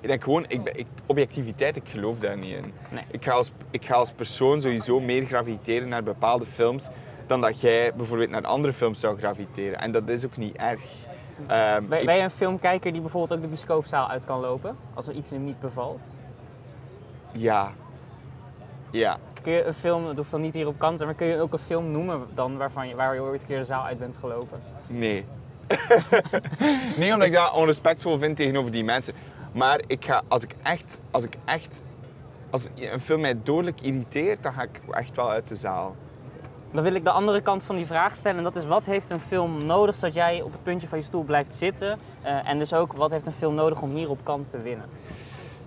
Ik 0.00 0.08
denk 0.08 0.22
gewoon, 0.22 0.44
ik, 0.48 0.64
ben- 0.64 0.78
ik, 0.78 0.86
objectiviteit, 1.06 1.76
ik 1.76 1.88
geloof 1.88 2.18
daar 2.18 2.36
niet 2.38 2.54
in. 2.54 2.72
Nee. 2.90 3.04
Ik, 3.10 3.24
ga 3.24 3.32
als, 3.32 3.52
ik 3.70 3.84
ga 3.84 3.94
als 3.94 4.12
persoon 4.12 4.62
sowieso 4.62 5.00
meer 5.00 5.26
graviteren 5.26 5.88
naar 5.88 6.02
bepaalde 6.02 6.46
films 6.46 6.88
dan 7.26 7.40
dat 7.40 7.60
jij 7.60 7.94
bijvoorbeeld 7.94 8.30
naar 8.30 8.42
andere 8.46 8.72
films 8.72 9.00
zou 9.00 9.18
graviteren. 9.18 9.78
En 9.80 9.92
dat 9.92 10.08
is 10.08 10.24
ook 10.24 10.36
niet 10.36 10.56
erg. 10.56 10.80
Ehm, 11.46 11.86
Ben, 11.88 12.00
ik- 12.00 12.06
ben 12.06 12.16
je 12.16 12.22
een 12.22 12.30
filmkijker 12.30 12.92
die 12.92 13.00
bijvoorbeeld 13.00 13.32
ook 13.34 13.40
de 13.40 13.46
bioscoopzaal 13.48 14.08
uit 14.08 14.24
kan 14.24 14.40
lopen? 14.40 14.76
Als 14.94 15.06
er 15.08 15.14
iets 15.14 15.30
hem 15.30 15.44
niet 15.44 15.60
bevalt? 15.60 16.14
Ja. 17.32 17.72
Ja. 18.90 19.18
Kun 19.46 19.54
je 19.54 19.64
een 19.64 19.74
film, 19.74 20.06
het 20.06 20.16
hoeft 20.16 20.30
dan 20.30 20.40
niet 20.40 20.54
hier 20.54 20.66
op 20.66 20.78
kant, 20.78 21.04
maar 21.04 21.14
kun 21.14 21.26
je 21.26 21.40
ook 21.40 21.52
een 21.52 21.58
film 21.58 21.90
noemen 21.90 22.26
dan 22.34 22.56
waarvan 22.56 22.88
je, 22.88 22.94
waar 22.94 23.14
je 23.14 23.20
ooit 23.20 23.40
een 23.40 23.46
keer 23.46 23.58
de 23.58 23.64
zaal 23.64 23.84
uit 23.84 23.98
bent 23.98 24.16
gelopen? 24.20 24.60
Nee. 24.86 25.24
niet 26.98 27.12
omdat 27.12 27.28
ik 27.28 27.32
dat 27.32 27.52
onrespectvol 27.52 28.18
vind 28.18 28.36
tegenover 28.36 28.70
die 28.70 28.84
mensen. 28.84 29.14
Maar 29.52 29.80
ik 29.86 30.04
ga, 30.04 30.22
als 30.28 30.42
ik 30.42 30.54
echt, 30.62 31.00
als 31.10 31.24
ik 31.24 31.36
echt, 31.44 31.82
als 32.50 32.66
een 32.74 33.00
film 33.00 33.20
mij 33.20 33.38
dodelijk 33.42 33.80
irriteert, 33.80 34.42
dan 34.42 34.52
ga 34.52 34.62
ik 34.62 34.80
echt 34.90 35.16
wel 35.16 35.30
uit 35.30 35.48
de 35.48 35.56
zaal. 35.56 35.96
Dan 36.70 36.82
wil 36.82 36.94
ik 36.94 37.04
de 37.04 37.10
andere 37.10 37.40
kant 37.40 37.64
van 37.64 37.76
die 37.76 37.86
vraag 37.86 38.16
stellen. 38.16 38.38
En 38.38 38.44
dat 38.44 38.56
is, 38.56 38.64
wat 38.64 38.86
heeft 38.86 39.10
een 39.10 39.20
film 39.20 39.64
nodig 39.64 39.94
zodat 39.94 40.14
jij 40.14 40.42
op 40.42 40.52
het 40.52 40.62
puntje 40.62 40.88
van 40.88 40.98
je 40.98 41.04
stoel 41.04 41.22
blijft 41.22 41.54
zitten? 41.54 41.98
Eh, 42.22 42.48
en 42.48 42.58
dus 42.58 42.72
ook, 42.72 42.92
wat 42.92 43.10
heeft 43.10 43.26
een 43.26 43.32
film 43.32 43.54
nodig 43.54 43.82
om 43.82 43.94
hier 43.94 44.10
op 44.10 44.18
kant 44.22 44.50
te 44.50 44.60
winnen? 44.60 44.86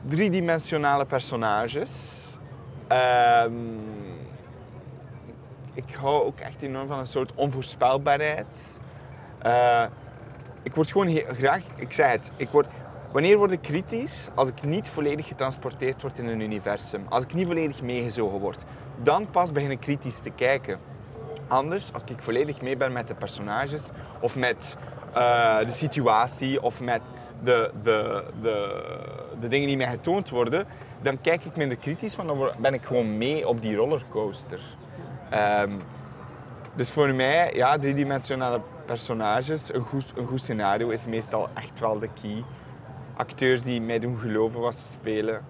Driedimensionale 0.07 1.05
personages. 1.05 2.28
Ehm, 2.89 3.53
ik 5.74 5.96
hou 5.96 6.24
ook 6.24 6.39
echt 6.39 6.62
enorm 6.62 6.88
van 6.88 7.00
een 7.00 7.08
soort 7.08 7.31
onvoorspelbaarheid. 7.36 8.79
Eh, 9.39 9.84
ik 10.63 10.75
word 10.75 10.91
gewoon 10.91 11.08
heel, 11.08 11.25
graag, 11.34 11.62
ik 11.75 11.93
zei 11.93 12.12
het, 12.12 12.31
ik 12.36 12.50
word, 12.50 12.67
wanneer 13.12 13.38
word 13.38 13.51
ik 13.51 13.62
kritisch? 13.62 14.29
Als 14.36 14.50
ik 14.50 14.63
niet 14.63 14.89
volledig 14.89 15.27
getransporteerd 15.27 16.01
word 16.01 16.19
in 16.19 16.27
een 16.27 16.39
universum. 16.39 17.05
Als 17.10 17.24
ik 17.24 17.34
niet 17.34 17.48
volledig 17.48 17.81
meegezogen 17.81 18.39
word. 18.39 18.63
Dan 19.01 19.29
pas 19.29 19.51
begin 19.51 19.72
ik 19.72 19.79
kritisch 19.79 20.19
te 20.19 20.29
kijken. 20.29 20.79
Anders, 21.48 21.93
als 21.93 22.03
ik 22.05 22.22
volledig 22.22 22.62
mee 22.62 22.77
ben 22.77 22.91
met 22.91 23.08
de 23.08 23.15
personages 23.15 23.89
of 24.19 24.36
met 24.36 24.77
eh, 25.13 25.60
de 25.60 25.72
situatie 25.72 26.62
of 26.62 26.81
met 26.81 27.01
de, 27.43 27.72
de, 27.84 28.24
de, 28.41 28.84
de 29.39 29.48
dingen 29.48 29.67
die 29.67 29.77
mij 29.77 29.89
getoond 29.89 30.29
worden, 30.29 30.67
dan 31.01 31.22
kijk 31.22 31.46
ik 31.46 31.56
minder 31.56 31.77
kritisch, 31.77 32.15
want 32.15 32.27
dan 32.29 32.51
ben 32.60 32.74
ik 32.74 32.84
gewoon 32.86 33.18
mee 33.18 33.48
op 33.48 33.62
die 33.62 33.75
rollercoaster. 33.75 34.60
Ehm, 35.29 35.72
dus 36.75 36.91
voor 36.91 37.13
mij, 37.13 37.53
ja, 37.53 37.77
driedimensionale 37.77 38.62
personages, 38.86 39.74
een 39.74 39.82
goed, 39.82 40.06
een 40.15 40.27
goed 40.27 40.41
scenario 40.41 40.89
is 40.89 41.08
meestal 41.08 41.50
echt 41.53 41.79
wel 41.79 42.00
de 42.00 42.10
key. 42.22 42.44
Acteurs 43.15 43.63
die 43.63 43.82
mij 43.82 44.00
doen 44.00 44.18
geloven 44.18 44.60
wat 44.60 44.75
ze 44.75 44.91
spelen. 44.91 45.41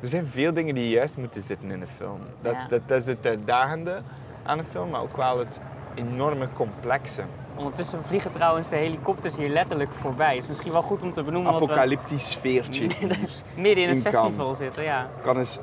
Er 0.00 0.08
zijn 0.08 0.26
veel 0.26 0.52
dingen 0.54 0.74
die 0.74 0.88
juist 0.88 1.16
moeten 1.16 1.40
zitten 1.42 1.70
in 1.70 1.80
een 1.80 1.86
film. 1.86 2.20
Dat, 2.42 2.52
is, 2.54 2.58
Ja. 2.60 2.68
dat, 2.68 2.80
dat 2.86 2.98
is 2.98 3.06
het 3.06 3.26
uitdagende 3.26 3.98
aan 4.42 4.58
een 4.58 4.64
film, 4.64 4.90
maar 4.90 5.00
ook 5.00 5.16
wel 5.16 5.38
het 5.38 5.60
enorme 5.94 6.48
complexe. 6.52 7.22
Ondertussen 7.56 8.04
vliegen 8.06 8.32
trouwens 8.32 8.68
de 8.68 8.76
helikopters 8.76 9.36
hier 9.36 9.48
letterlijk 9.48 9.90
voorbij. 9.92 10.34
Het 10.34 10.42
is 10.42 10.48
misschien 10.48 10.72
wel 10.72 10.82
goed 10.82 11.02
om 11.02 11.12
te 11.12 11.22
benoemen 11.22 11.52
Apocalyptisch 11.52 12.30
sfeertje. 12.30 12.86
midden 13.56 13.82
in 13.82 13.88
het 13.88 13.96
in 13.96 14.02
festival 14.02 14.54
zitten. 14.54 14.82
Ja. 14.82 15.08
kan 15.22 15.38
eens 15.38 15.58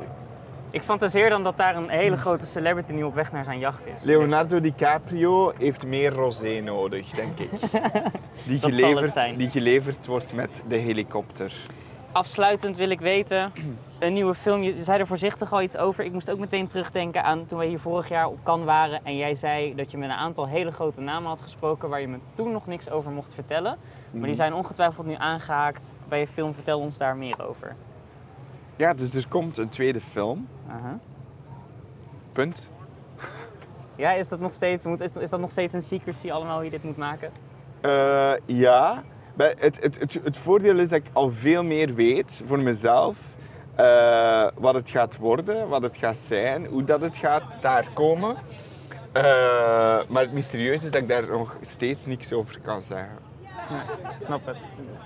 Ik 0.72 0.82
fantaseer 0.82 1.30
dan 1.30 1.44
dat 1.44 1.58
daar 1.58 1.76
een 1.76 1.90
hele 1.90 2.18
grote 2.18 2.46
celebrity 2.46 2.94
nu 2.94 3.04
op 3.04 3.16
weg 3.16 3.32
naar 3.32 3.44
zijn 3.44 3.60
jacht 3.60 3.86
is. 3.86 4.04
Leonardo 4.04 4.60
DiCaprio 4.60 5.52
heeft 5.58 5.86
meer 5.86 6.14
rosé 6.14 6.60
nodig, 6.60 7.10
denk 7.10 7.40
ik. 7.40 7.50
Die 8.48 8.60
geleverd, 8.60 9.38
die 9.38 9.50
geleverd 9.50 10.06
wordt 10.06 10.34
met 10.34 10.62
de 10.68 10.76
helikopter. 10.76 11.54
Afsluitend 12.12 12.78
wil 12.78 12.90
ik 12.90 13.00
weten, 13.00 13.52
een 14.00 14.14
nieuwe 14.14 14.34
film. 14.34 14.62
Je 14.62 14.84
zei 14.84 15.00
er 15.00 15.08
voorzichtig 15.08 15.54
al 15.54 15.62
iets 15.62 15.78
over. 15.78 16.04
Ik 16.04 16.12
moest 16.12 16.32
ook 16.32 16.40
meteen 16.40 16.68
terugdenken 16.68 17.24
aan 17.24 17.46
toen 17.46 17.60
we 17.60 17.66
hier 17.66 17.80
vorig 17.80 18.10
jaar 18.10 18.28
op 18.28 18.38
Cannes 18.44 18.66
waren. 18.66 19.06
En 19.06 19.16
jij 19.18 19.36
zei 19.36 19.76
dat 19.76 19.92
je 19.92 19.98
met 19.98 20.10
een 20.10 20.16
aantal 20.16 20.48
hele 20.48 20.72
grote 20.72 21.02
namen 21.02 21.30
had 21.30 21.42
gesproken 21.42 21.90
waar 21.90 22.02
je 22.02 22.08
me 22.08 22.18
toen 22.34 22.52
nog 22.52 22.68
niks 22.68 22.90
over 22.90 23.12
mocht 23.12 23.34
vertellen. 23.34 23.72
Maar 23.72 24.20
Mhm. 24.20 24.26
die 24.26 24.36
zijn 24.36 24.54
ongetwijfeld 24.54 25.06
nu 25.08 25.16
aangehaakt 25.18 25.94
bij 26.08 26.20
je 26.20 26.28
film. 26.28 26.54
Vertel 26.54 26.80
ons 26.80 26.98
daar 26.98 27.16
meer 27.18 27.48
over. 27.48 27.76
Ja, 28.76 28.94
dus 28.94 29.14
er 29.14 29.28
komt 29.28 29.58
een 29.58 29.70
tweede 29.70 30.02
film. 30.02 30.48
Punt. 32.32 32.70
Ja, 33.96 34.12
is 34.12 34.28
dat, 34.28 34.40
nog 34.40 34.54
steeds, 34.54 34.86
is, 35.20 35.30
dat 35.30 35.40
nog 35.40 35.52
steeds 35.52 35.74
een 35.74 35.82
secrecy 35.82 36.32
allemaal 36.32 36.56
hoe 36.56 36.64
je 36.64 36.70
dit 36.72 36.84
moet 36.84 36.98
maken? 36.98 37.32
Eh, 37.82 38.32
ja. 38.46 39.04
Maar 39.34 39.54
het, 39.58 39.82
het, 39.82 40.00
het, 40.00 40.20
het 40.24 40.38
voordeel 40.38 40.80
is 40.80 40.90
dat 40.90 41.00
ik 41.00 41.06
al 41.14 41.30
veel 41.30 41.64
meer 41.64 41.94
weet 41.96 42.44
voor 42.48 42.62
mezelf. 42.64 43.18
eh, 43.76 44.48
wat 44.56 44.74
het 44.74 44.90
gaat 44.90 45.18
worden, 45.18 45.68
wat 45.68 45.82
het 45.84 45.98
gaat 45.98 46.18
zijn, 46.18 46.66
hoe 46.66 46.84
dat 46.84 47.02
het 47.02 47.18
gaat 47.18 47.44
daar 47.62 47.88
komen. 47.94 48.36
Eh, 49.12 49.24
maar 50.08 50.22
het 50.24 50.32
mysterieuze 50.34 50.86
is 50.86 50.92
dat 50.92 51.02
ik 51.02 51.08
daar 51.08 51.28
nog 51.28 51.56
steeds 51.62 52.06
niks 52.06 52.34
over 52.34 52.60
kan 52.60 52.82
zeggen. 52.82 53.18
Snap 54.24 54.46
het. 54.46 54.58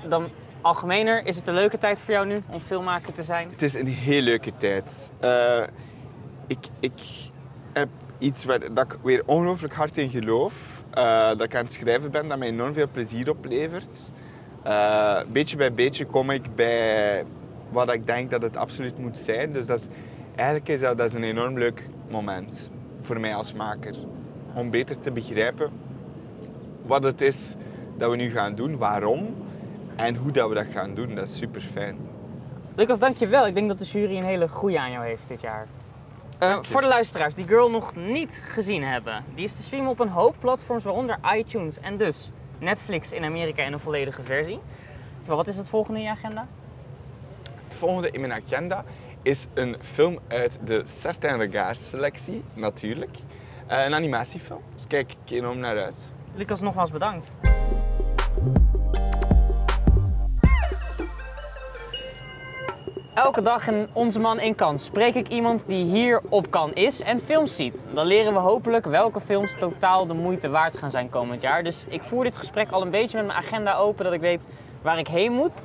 Dan 0.09 0.29
algemener, 0.61 1.25
is 1.25 1.35
het 1.35 1.47
een 1.47 1.53
leuke 1.53 1.77
tijd 1.77 2.01
voor 2.01 2.13
jou 2.13 2.25
nu 2.27 2.43
om 2.49 2.59
filmmaker 2.59 3.13
te 3.13 3.23
zijn? 3.23 3.49
Het 3.51 3.61
is 3.61 3.73
een 3.73 3.87
heel 3.87 4.21
leuke 4.21 4.51
tijd. 4.57 5.11
Eh, 5.19 5.61
ik, 6.47 6.57
ik 6.79 6.93
heb 7.79 7.89
iets 8.17 8.45
waar 8.45 8.73
dat 8.73 8.85
ik 8.85 8.97
weer 9.03 9.23
ongelooflijk 9.25 9.73
hard 9.73 9.97
in 9.97 10.09
geloof. 10.09 10.83
eh, 10.91 11.27
dat 11.27 11.41
ik 11.41 11.55
aan 11.55 11.63
het 11.63 11.73
schrijven 11.73 12.11
ben, 12.11 12.27
dat 12.27 12.37
mij 12.37 12.47
enorm 12.47 12.73
veel 12.73 12.87
plezier 12.91 13.29
oplevert. 13.29 14.09
Eh, 14.63 15.19
beetje 15.31 15.57
bij 15.57 15.73
beetje 15.73 16.05
kom 16.05 16.29
ik 16.29 16.55
bij 16.55 17.23
wat 17.69 17.93
ik 17.93 18.07
denk 18.07 18.31
dat 18.31 18.41
het 18.41 18.57
absoluut 18.57 18.97
moet 18.97 19.17
zijn. 19.17 19.51
Dus 19.51 19.65
dat 19.65 19.79
is, 19.79 19.85
eigenlijk 20.35 20.69
is 20.69 20.79
dat, 20.79 20.97
dat 20.97 21.07
is 21.07 21.13
een 21.13 21.23
enorm 21.23 21.57
leuk 21.57 21.89
moment 22.09 22.69
voor 23.01 23.19
mij 23.19 23.35
als 23.35 23.53
maker. 23.53 23.95
Om 24.53 24.69
beter 24.69 24.99
te 24.99 25.11
begrijpen 25.11 25.69
wat 26.85 27.03
het 27.03 27.21
is 27.21 27.55
dat 27.97 28.09
we 28.09 28.15
nu 28.15 28.29
gaan 28.29 28.55
doen, 28.55 28.77
waarom 28.77 29.35
en 29.95 30.15
hoe 30.15 30.31
dat 30.31 30.49
we 30.49 30.55
dat 30.55 30.65
gaan 30.71 30.93
doen. 30.93 31.15
Dat 31.15 31.27
is 31.27 31.35
super 31.35 31.61
fijn. 31.61 31.97
Lucas, 32.75 32.99
dankjewel. 32.99 33.47
Ik 33.47 33.53
denk 33.53 33.67
dat 33.67 33.77
de 33.77 33.85
jury 33.85 34.17
een 34.17 34.23
hele 34.23 34.47
goede 34.47 34.79
aan 34.79 34.91
jou 34.91 35.05
heeft 35.05 35.27
dit 35.27 35.41
jaar. 35.41 35.67
Eh, 36.37 36.57
voor 36.61 36.81
de 36.81 36.87
luisteraars 36.87 37.35
die 37.35 37.47
Girl 37.47 37.71
nog 37.71 37.95
niet 37.95 38.41
gezien 38.47 38.83
hebben, 38.83 39.25
die 39.35 39.45
is 39.45 39.55
te 39.55 39.61
streamen 39.61 39.89
op 39.89 39.99
een 39.99 40.09
hoop 40.09 40.35
platforms, 40.39 40.83
waaronder 40.83 41.17
iTunes 41.35 41.79
en 41.79 41.97
dus 41.97 42.31
Netflix 42.59 43.11
in 43.11 43.23
Amerika 43.23 43.63
in 43.63 43.73
een 43.73 43.79
volledige 43.79 44.23
versie. 44.23 44.59
Terwijl, 45.17 45.37
wat 45.37 45.47
is 45.47 45.57
het 45.57 45.69
volgende 45.69 45.99
in 45.99 46.05
je 46.05 46.11
agenda? 46.11 46.47
Het 47.63 47.75
volgende 47.75 48.11
in 48.11 48.21
mijn 48.21 48.33
agenda 48.33 48.83
is 49.21 49.47
een 49.53 49.75
film 49.81 50.19
uit 50.27 50.59
de 50.63 50.81
Certain 50.85 51.37
Regard 51.39 51.79
selectie, 51.79 52.43
natuurlijk. 52.53 53.17
Eh, 53.67 53.85
een 53.85 53.93
animatiefilm. 53.93 54.61
Dus 54.73 54.87
kijk 54.87 55.15
ik 55.23 55.31
enorm 55.31 55.59
naar 55.59 55.83
uit. 55.83 56.13
Lucas, 56.35 56.61
nogmaals 56.61 56.91
bedankt. 56.91 57.33
Elke 63.15 63.41
dag 63.41 63.67
in 63.67 63.87
Onze 63.93 64.19
Man 64.19 64.39
in 64.39 64.55
Kan 64.55 64.79
spreek 64.79 65.15
ik 65.15 65.27
iemand 65.27 65.67
die 65.67 65.85
hier 65.85 66.21
op 66.29 66.51
kan 66.51 66.73
is 66.73 67.01
en 67.01 67.19
films 67.19 67.55
ziet. 67.55 67.87
Dan 67.93 68.05
leren 68.05 68.33
we 68.33 68.39
hopelijk 68.39 68.85
welke 68.85 69.21
films 69.21 69.55
totaal 69.59 70.07
de 70.07 70.13
moeite 70.13 70.49
waard 70.49 70.77
gaan 70.77 70.91
zijn 70.91 71.09
komend 71.09 71.41
jaar. 71.41 71.63
Dus 71.63 71.85
ik 71.87 72.03
voer 72.03 72.23
dit 72.23 72.37
gesprek 72.37 72.71
al 72.71 72.81
een 72.81 72.89
beetje 72.89 73.17
met 73.17 73.25
mijn 73.25 73.37
agenda 73.37 73.75
open, 73.75 74.03
dat 74.03 74.13
ik 74.13 74.19
weet 74.19 74.45
waar 74.81 74.99
ik 74.99 75.07
heen 75.07 75.31
moet. 75.31 75.59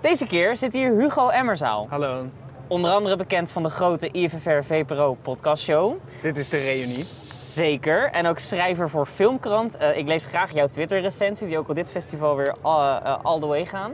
Deze 0.00 0.26
keer 0.26 0.56
zit 0.56 0.72
hier 0.72 0.92
Hugo 1.00 1.28
Emmerzaal. 1.28 1.86
Hallo, 1.88 2.26
Onder 2.66 2.90
andere 2.90 3.16
bekend 3.16 3.50
van 3.50 3.62
de 3.62 3.70
grote 3.70 4.10
IFFR 4.10 4.62
VPRO 4.62 5.16
podcastshow. 5.22 5.94
dit 6.22 6.36
is 6.36 6.48
de 6.48 6.58
reunie. 6.58 7.04
Zeker. 7.52 8.10
En 8.10 8.26
ook 8.26 8.38
schrijver 8.38 8.90
voor 8.90 9.06
Filmkrant. 9.06 9.76
Eh, 9.76 9.96
ik 9.96 10.06
lees 10.06 10.24
graag 10.24 10.52
jouw 10.52 10.68
Twitter-recensies, 10.68 11.48
die 11.48 11.58
ook 11.58 11.68
op 11.68 11.74
dit 11.74 11.90
festival 11.90 12.36
weer 12.36 12.54
all, 12.60 12.96
eh, 12.96 13.18
all 13.22 13.40
the 13.40 13.46
way 13.46 13.64
gaan. 13.64 13.92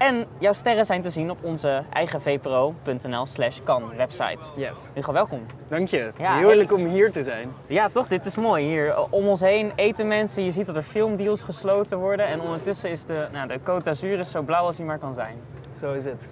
En 0.00 0.26
jouw 0.38 0.52
sterren 0.52 0.86
zijn 0.86 1.02
te 1.02 1.10
zien 1.10 1.30
op 1.30 1.38
onze 1.42 1.82
eigen 1.92 2.22
vpro.nl 2.22 3.26
slash 3.26 3.58
kan 3.64 3.96
website. 3.96 4.38
Yes. 4.56 4.90
Hugo, 4.94 5.12
welkom. 5.12 5.46
Dank 5.68 5.88
je. 5.88 6.12
Ja, 6.18 6.38
Heerlijk 6.38 6.72
om 6.72 6.86
hier 6.86 7.12
te 7.12 7.22
zijn. 7.22 7.52
Ja, 7.66 7.88
toch? 7.88 8.08
Dit 8.08 8.26
is 8.26 8.34
mooi. 8.34 8.64
Hier 8.64 8.88
eh, 8.88 9.02
om 9.10 9.28
ons 9.28 9.40
heen 9.40 9.72
eten 9.76 10.08
mensen. 10.08 10.44
Je 10.44 10.52
ziet 10.52 10.66
dat 10.66 10.76
er 10.76 10.82
filmdeals 10.82 11.42
gesloten 11.42 11.98
worden. 11.98 12.26
En 12.26 12.40
ondertussen 12.40 12.90
is 12.90 13.04
de, 13.04 13.26
nou, 13.32 13.48
de 13.48 13.58
Côte 13.58 13.82
d'Azur 13.82 14.18
is 14.18 14.30
zo 14.30 14.42
blauw 14.42 14.64
als 14.64 14.76
hij 14.76 14.86
maar 14.86 14.98
kan 14.98 15.14
zijn. 15.14 15.36
Zo 15.80 15.92
is 15.92 16.04
het. 16.04 16.30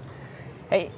Hey, 0.68 0.90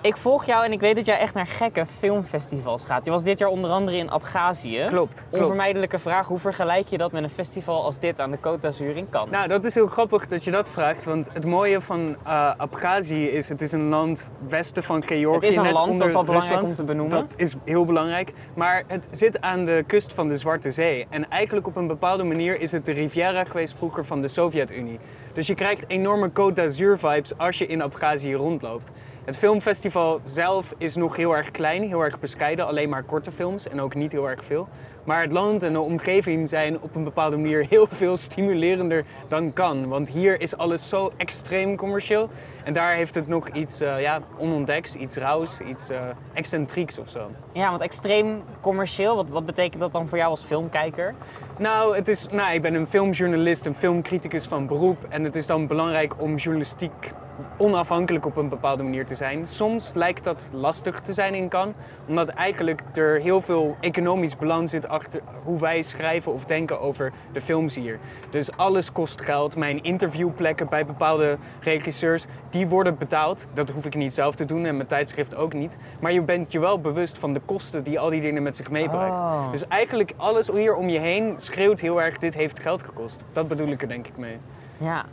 ik 0.00 0.16
volg 0.16 0.44
jou 0.44 0.64
en 0.64 0.72
ik 0.72 0.80
weet 0.80 0.96
dat 0.96 1.06
jij 1.06 1.18
echt 1.18 1.34
naar 1.34 1.46
gekke 1.46 1.86
filmfestivals 1.86 2.84
gaat. 2.84 3.04
Je 3.04 3.10
was 3.10 3.22
dit 3.22 3.38
jaar 3.38 3.48
onder 3.48 3.70
andere 3.70 3.96
in 3.96 4.10
Abhazie. 4.10 4.84
Klopt, 4.84 5.24
klopt. 5.30 5.42
Onvermijdelijke 5.42 5.98
vraag, 5.98 6.26
hoe 6.26 6.38
vergelijk 6.38 6.88
je 6.88 6.98
dat 6.98 7.12
met 7.12 7.22
een 7.22 7.30
festival 7.30 7.84
als 7.84 7.98
dit 7.98 8.20
aan 8.20 8.30
de 8.30 8.38
Côte 8.38 8.60
d'Azur 8.60 8.96
in 8.96 9.08
Cannes? 9.10 9.30
Nou, 9.30 9.48
dat 9.48 9.64
is 9.64 9.74
heel 9.74 9.86
grappig 9.86 10.26
dat 10.26 10.44
je 10.44 10.50
dat 10.50 10.70
vraagt. 10.70 11.04
Want 11.04 11.28
het 11.32 11.44
mooie 11.44 11.80
van 11.80 12.16
Abhazie 12.56 13.32
is, 13.32 13.48
het 13.48 13.60
is 13.60 13.72
een 13.72 13.88
land 13.88 14.30
westen 14.48 14.82
van 14.82 15.02
Georgië. 15.02 15.34
Het 15.34 15.42
is 15.42 15.56
een 15.56 15.62
net 15.62 15.72
land, 15.72 15.98
dat 15.98 16.08
is 16.08 16.12
wel 16.12 16.24
belangrijk 16.24 16.60
Rusland. 16.60 16.78
om 16.78 16.86
te 16.86 16.92
benoemen. 16.92 17.16
Dat 17.16 17.34
is 17.36 17.54
heel 17.64 17.84
belangrijk. 17.84 18.32
Maar 18.54 18.84
het 18.86 19.08
zit 19.10 19.40
aan 19.40 19.64
de 19.64 19.84
kust 19.86 20.14
van 20.14 20.28
de 20.28 20.36
Zwarte 20.36 20.70
Zee. 20.70 21.06
En 21.10 21.30
eigenlijk 21.30 21.66
op 21.66 21.76
een 21.76 21.86
bepaalde 21.86 22.24
manier 22.24 22.60
is 22.60 22.72
het 22.72 22.84
de 22.84 22.92
Riviera 22.92 23.44
geweest 23.44 23.76
vroeger 23.76 24.04
van 24.04 24.20
de 24.20 24.28
Sovjet-Unie. 24.28 24.98
Dus 25.32 25.46
je 25.46 25.54
krijgt 25.54 25.84
enorme 25.88 26.28
Côte 26.28 26.52
d'Azur 26.54 26.98
vibes 26.98 27.38
als 27.38 27.58
je 27.58 27.66
in 27.66 27.82
Abhazie 27.82 28.34
rondloopt. 28.34 28.90
Het 29.28 29.38
filmfestival 29.38 30.20
zelf 30.24 30.74
is 30.78 30.94
nog 30.94 31.16
heel 31.16 31.36
erg 31.36 31.50
klein, 31.50 31.82
heel 31.82 32.00
erg 32.00 32.20
bescheiden. 32.20 32.66
Alleen 32.66 32.88
maar 32.88 33.02
korte 33.02 33.30
films 33.30 33.68
en 33.68 33.80
ook 33.80 33.94
niet 33.94 34.12
heel 34.12 34.28
erg 34.28 34.44
veel. 34.44 34.68
Maar 35.04 35.22
het 35.22 35.32
land 35.32 35.62
en 35.62 35.72
de 35.72 35.80
omgeving 35.80 36.48
zijn 36.48 36.80
op 36.80 36.94
een 36.94 37.04
bepaalde 37.04 37.36
manier 37.36 37.66
heel 37.68 37.86
veel 37.86 38.16
stimulerender 38.16 39.04
dan 39.28 39.52
kan. 39.52 39.88
Want 39.88 40.08
hier 40.08 40.40
is 40.40 40.56
alles 40.56 40.88
zo 40.88 41.12
extreem 41.16 41.76
commercieel. 41.76 42.30
En 42.64 42.72
daar 42.72 42.94
heeft 42.94 43.14
het 43.14 43.26
nog 43.26 43.48
iets 43.48 43.80
eh, 43.80 44.00
ja, 44.00 44.20
onontdeks, 44.38 44.94
iets 44.94 45.16
rauws, 45.16 45.60
iets 45.60 45.88
eh, 45.88 46.00
excentrieks 46.32 46.98
of 46.98 47.10
zo. 47.10 47.30
Ja, 47.52 47.68
want 47.68 47.80
extreem 47.80 48.42
commercieel, 48.60 49.16
wat, 49.16 49.28
wat 49.28 49.46
betekent 49.46 49.80
dat 49.80 49.92
dan 49.92 50.08
voor 50.08 50.18
jou 50.18 50.30
als 50.30 50.42
filmkijker? 50.42 51.14
Nou, 51.58 51.96
het 51.96 52.08
is, 52.08 52.26
nou, 52.30 52.54
ik 52.54 52.62
ben 52.62 52.74
een 52.74 52.86
filmjournalist, 52.86 53.66
een 53.66 53.74
filmcriticus 53.74 54.46
van 54.46 54.66
beroep. 54.66 55.06
En 55.08 55.24
het 55.24 55.36
is 55.36 55.46
dan 55.46 55.66
belangrijk 55.66 56.22
om 56.22 56.36
journalistiek 56.36 57.12
onafhankelijk 57.56 58.26
op 58.26 58.36
een 58.36 58.48
bepaalde 58.48 58.82
manier 58.82 59.06
te 59.06 59.14
zijn. 59.14 59.46
Soms 59.46 59.90
lijkt 59.94 60.24
dat 60.24 60.48
lastig 60.52 61.00
te 61.00 61.12
zijn 61.12 61.34
in 61.34 61.48
Cannes, 61.48 61.74
omdat 62.08 62.28
eigenlijk 62.28 62.82
er 62.94 63.20
heel 63.20 63.40
veel 63.40 63.76
economisch 63.80 64.36
belang 64.36 64.70
zit 64.70 64.88
achter 64.88 65.20
hoe 65.44 65.60
wij 65.60 65.82
schrijven 65.82 66.32
of 66.32 66.44
denken 66.44 66.80
over 66.80 67.12
de 67.32 67.40
films 67.40 67.74
hier. 67.74 67.98
Dus 68.30 68.56
alles 68.56 68.92
kost 68.92 69.20
geld. 69.20 69.56
Mijn 69.56 69.82
interviewplekken 69.82 70.68
bij 70.68 70.86
bepaalde 70.86 71.38
regisseurs, 71.60 72.26
die 72.50 72.66
worden 72.66 72.98
betaald. 72.98 73.46
Dat 73.54 73.70
hoef 73.70 73.86
ik 73.86 73.94
niet 73.94 74.14
zelf 74.14 74.34
te 74.34 74.44
doen 74.44 74.66
en 74.66 74.76
mijn 74.76 74.88
tijdschrift 74.88 75.34
ook 75.34 75.52
niet. 75.52 75.76
Maar 76.00 76.12
je 76.12 76.22
bent 76.22 76.52
je 76.52 76.58
wel 76.58 76.80
bewust 76.80 77.18
van 77.18 77.32
de 77.32 77.40
kosten 77.40 77.82
die 77.82 78.00
al 78.00 78.10
die 78.10 78.20
dingen 78.20 78.42
met 78.42 78.56
zich 78.56 78.70
meebrengt. 78.70 79.16
Oh. 79.16 79.50
Dus 79.50 79.66
eigenlijk 79.66 80.12
alles 80.16 80.50
hier 80.50 80.74
om 80.74 80.88
je 80.88 80.98
heen 80.98 81.34
schreeuwt 81.36 81.80
heel 81.80 82.02
erg, 82.02 82.18
dit 82.18 82.34
heeft 82.34 82.60
geld 82.60 82.82
gekost. 82.82 83.24
Dat 83.32 83.48
bedoel 83.48 83.68
ik 83.68 83.82
er 83.82 83.88
denk 83.88 84.06
ik 84.06 84.16
mee. 84.16 84.38
Ja. 84.78 85.04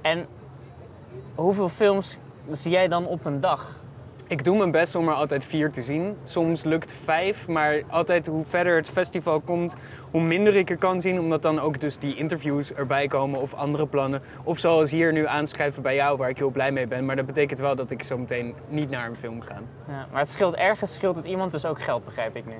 En 0.00 0.26
hoeveel 1.34 1.68
films 1.68 2.18
zie 2.52 2.70
jij 2.70 2.88
dan 2.88 3.06
op 3.06 3.24
een 3.24 3.40
dag? 3.40 3.78
Ik 4.30 4.44
doe 4.44 4.56
mijn 4.56 4.70
best 4.70 4.94
om 4.94 5.08
er 5.08 5.14
altijd 5.14 5.44
vier 5.44 5.70
te 5.70 5.82
zien. 5.82 6.16
Soms 6.22 6.64
lukt 6.64 6.92
vijf, 6.92 7.48
maar 7.48 7.82
altijd 7.88 8.26
hoe 8.26 8.44
verder 8.44 8.76
het 8.76 8.88
festival 8.88 9.40
komt, 9.40 9.74
hoe 10.10 10.20
minder 10.22 10.56
ik 10.56 10.70
er 10.70 10.76
kan 10.76 11.00
zien. 11.00 11.20
Omdat 11.20 11.42
dan 11.42 11.60
ook 11.60 11.80
dus 11.80 11.98
die 11.98 12.16
interviews 12.16 12.72
erbij 12.72 13.06
komen 13.06 13.40
of 13.40 13.54
andere 13.54 13.86
plannen. 13.86 14.22
Of 14.44 14.58
zoals 14.58 14.90
hier 14.90 15.12
nu 15.12 15.26
aanschrijven 15.26 15.82
bij 15.82 15.94
jou, 15.94 16.16
waar 16.16 16.28
ik 16.28 16.38
heel 16.38 16.50
blij 16.50 16.72
mee 16.72 16.86
ben. 16.86 17.04
Maar 17.04 17.16
dat 17.16 17.26
betekent 17.26 17.58
wel 17.58 17.76
dat 17.76 17.90
ik 17.90 18.02
zo 18.02 18.18
meteen 18.18 18.54
niet 18.68 18.90
naar 18.90 19.08
een 19.08 19.16
film 19.16 19.40
ga. 19.40 19.54
Ja, 19.88 20.06
maar 20.10 20.20
het 20.20 20.30
scheelt 20.30 20.54
ergens, 20.54 20.94
scheelt 20.94 21.16
het 21.16 21.24
iemand 21.24 21.52
dus 21.52 21.64
ook 21.64 21.80
geld, 21.80 22.04
begrijp 22.04 22.36
ik 22.36 22.46
nu. 22.46 22.56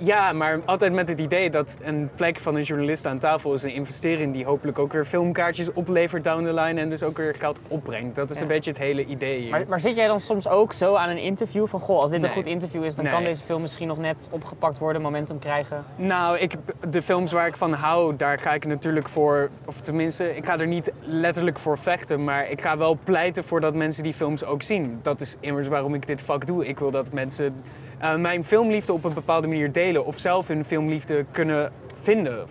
Ja, 0.00 0.32
maar 0.32 0.60
altijd 0.64 0.92
met 0.92 1.08
het 1.08 1.18
idee 1.18 1.50
dat 1.50 1.76
een 1.82 2.10
plek 2.14 2.38
van 2.40 2.54
een 2.54 2.62
journalist 2.62 3.06
aan 3.06 3.18
tafel 3.18 3.54
is 3.54 3.62
een 3.62 3.72
investering 3.74 4.32
die 4.34 4.44
hopelijk 4.44 4.78
ook 4.78 4.92
weer 4.92 5.04
filmkaartjes 5.04 5.72
oplevert 5.72 6.24
down 6.24 6.44
the 6.44 6.52
line 6.54 6.80
en 6.80 6.90
dus 6.90 7.02
ook 7.02 7.16
weer 7.16 7.34
geld 7.34 7.60
opbrengt. 7.68 8.16
Dat 8.16 8.30
is 8.30 8.36
Ja. 8.36 8.42
een 8.42 8.48
beetje 8.48 8.70
het 8.70 8.78
hele 8.80 9.04
idee 9.04 9.40
hier. 9.40 9.50
Maar, 9.50 9.64
maar 9.68 9.80
zit 9.80 9.96
jij 9.96 10.06
dan 10.06 10.20
soms 10.20 10.48
ook 10.48 10.72
zo 10.72 10.94
aan 10.94 11.08
een 11.08 11.18
interview 11.18 11.66
van, 11.66 11.80
goh, 11.80 12.00
als 12.00 12.10
dit 12.10 12.20
Nee. 12.20 12.28
een 12.30 12.36
goed 12.36 12.46
interview 12.46 12.84
is, 12.84 12.94
dan 12.94 13.04
Nee. 13.04 13.12
kan 13.12 13.24
deze 13.24 13.44
film 13.44 13.60
misschien 13.60 13.88
nog 13.88 13.98
net 13.98 14.28
opgepakt 14.30 14.78
worden, 14.78 15.02
momentum 15.02 15.38
krijgen? 15.38 15.84
Nou, 15.96 16.38
ik, 16.38 16.54
de 16.90 17.02
films 17.02 17.32
waar 17.32 17.46
ik 17.46 17.56
van 17.56 17.72
hou, 17.72 18.16
daar 18.16 18.38
ga 18.38 18.54
ik 18.54 18.64
natuurlijk 18.66 19.08
voor, 19.08 19.48
of 19.64 19.80
tenminste, 19.80 20.36
ik 20.36 20.44
ga 20.44 20.58
er 20.58 20.66
niet 20.66 20.92
letterlijk 21.00 21.58
voor 21.58 21.78
vechten, 21.78 22.24
maar 22.24 22.50
ik 22.50 22.60
ga 22.60 22.76
wel 22.76 22.98
pleiten 23.04 23.44
voor 23.44 23.60
dat 23.60 23.74
mensen 23.74 24.02
die 24.02 24.14
films 24.14 24.44
ook 24.44 24.62
zien. 24.62 24.98
Dat 25.02 25.20
is 25.20 25.36
immers 25.40 25.68
waarom 25.68 25.94
ik 25.94 26.06
dit 26.06 26.20
vak 26.20 26.46
doe. 26.46 26.66
Ik 26.66 26.78
wil 26.78 26.90
dat 26.90 27.12
mensen 27.12 27.54
eh, 27.98 28.14
mijn 28.14 28.44
filmliefde 28.44 28.92
op 28.92 29.04
een 29.04 29.14
bepaalde 29.14 29.46
manier 29.46 29.72
delen 29.72 30.04
of 30.06 30.18
zelf 30.18 30.48
hun 30.48 30.64
filmliefde 30.64 31.24
kunnen 31.30 31.72
vinden. 32.02 32.46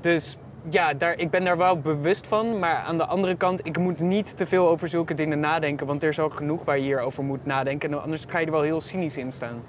Dus 0.00 0.36
ja, 0.70 0.94
daar, 0.94 1.18
ik 1.18 1.30
ben 1.30 1.44
daar 1.44 1.56
wel 1.56 1.78
bewust 1.78 2.26
van, 2.26 2.58
maar 2.58 2.76
aan 2.76 2.96
de 2.96 3.06
andere 3.06 3.34
kant, 3.36 3.66
ik 3.66 3.78
moet 3.78 4.00
niet 4.00 4.36
te 4.36 4.46
veel 4.46 4.68
over 4.68 4.88
zulke 4.88 5.14
dingen 5.14 5.40
nadenken, 5.40 5.86
want 5.86 6.02
er 6.02 6.08
is 6.08 6.18
al 6.18 6.30
genoeg 6.30 6.64
waar 6.64 6.76
je 6.76 6.82
hierover 6.82 7.24
moet 7.24 7.46
nadenken, 7.46 7.92
en 7.92 8.02
anders 8.02 8.24
ga 8.28 8.38
je 8.38 8.46
er 8.46 8.52
wel 8.52 8.62
heel 8.62 8.80
cynisch 8.80 9.16
in 9.16 9.32
staan. 9.32 9.62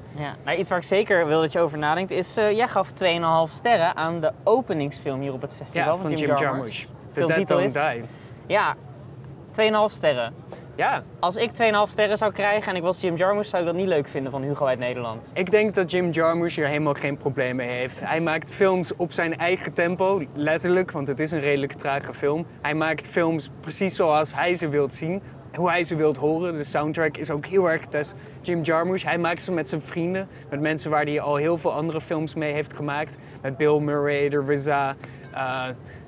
Ja. 0.46 0.54
Iets 0.54 0.70
waar 0.70 0.78
ik 0.78 0.84
zeker 0.84 1.28
wil 1.28 1.42
dat 1.42 1.52
je 1.52 1.60
over 1.60 1.78
nadenkt 1.78 2.12
is, 2.12 2.38
eh, 2.38 2.52
jij 2.52 2.68
gaf 2.68 2.92
2,5 2.92 3.52
sterren 3.52 3.96
aan 3.96 4.20
de 4.20 4.32
openingsfilm 4.44 5.22
hier 5.22 5.34
op 5.34 5.42
het 5.42 5.54
festival 5.54 5.84
Ja, 5.84 5.98
van, 5.98 6.00
van 6.00 6.10
Jim, 6.12 6.28
Jim 6.28 6.38
Jarmusch. 6.38 6.86
The 7.14 7.26
Dead 7.26 7.60
is? 7.60 7.74
Don't 7.74 7.74
Die. 7.74 8.04
Ja, 8.48 8.76
2,5 9.52 9.94
sterren. 9.94 10.34
Ja, 10.78 11.04
Als 11.20 11.36
ik 11.36 11.50
2,5 11.50 11.56
sterren 11.86 12.18
zou 12.18 12.32
krijgen 12.32 12.72
en 12.72 12.78
ik 12.78 12.82
was 12.84 13.02
Jim 13.02 13.16
Jarmusch, 13.16 13.50
zou 13.50 13.62
ik 13.62 13.68
dat 13.68 13.78
niet 13.78 13.88
leuk 13.88 14.08
vinden 14.08 14.32
van 14.32 14.42
Hugo 14.42 14.66
uit 14.66 14.80
Nederland. 14.80 15.32
Ik 15.34 15.52
denk 15.52 15.76
dat 15.76 15.92
Jim 15.92 16.12
Jarmusch 16.12 16.56
hier 16.56 16.68
helemaal 16.68 16.94
geen 16.94 17.18
probleem 17.18 17.56
mee 17.56 17.70
heeft. 17.70 18.00
Hij 18.00 18.20
maakt 18.20 18.52
films 18.52 18.96
op 18.96 19.12
zijn 19.12 19.38
eigen 19.38 19.74
tempo, 19.74 20.22
letterlijk, 20.34 20.92
want 20.92 21.08
het 21.08 21.20
is 21.20 21.32
een 21.32 21.40
redelijk 21.40 21.74
trage 21.74 22.14
film. 22.14 22.46
Hij 22.62 22.74
maakt 22.74 23.08
films 23.08 23.50
precies 23.60 23.96
zoals 23.96 24.36
hij 24.36 24.56
ze 24.56 24.68
wilt 24.68 24.94
zien, 24.94 25.22
hoe 25.54 25.70
hij 25.70 25.84
ze 25.84 25.96
wilt 25.96 26.18
horen. 26.18 26.58
De 26.58 26.64
soundtrack 26.64 27.18
is 27.18 27.30
ook 27.30 27.46
heel 27.46 27.70
erg 27.70 27.88
des 27.88 28.14
Jim 28.42 28.62
Jarmusch. 28.62 29.06
Hij 29.06 29.18
maakt 29.18 29.44
ze 29.44 29.52
met 29.52 29.70
zijn 29.70 29.82
vrienden, 29.82 30.28
met 30.50 30.60
mensen 30.60 30.92
waar 30.92 31.04
hij 31.04 31.22
al 31.22 31.36
heel 31.36 31.58
veel 31.58 31.74
andere 31.74 32.02
films 32.02 32.34
mee 32.34 32.54
heeft 32.54 32.76
gemaakt. 32.76 33.18
Met 33.42 33.58
Bill 33.58 33.80
Murray, 33.80 34.30
de 34.30 34.54
RZA, 34.54 34.96
eh, 35.34 35.68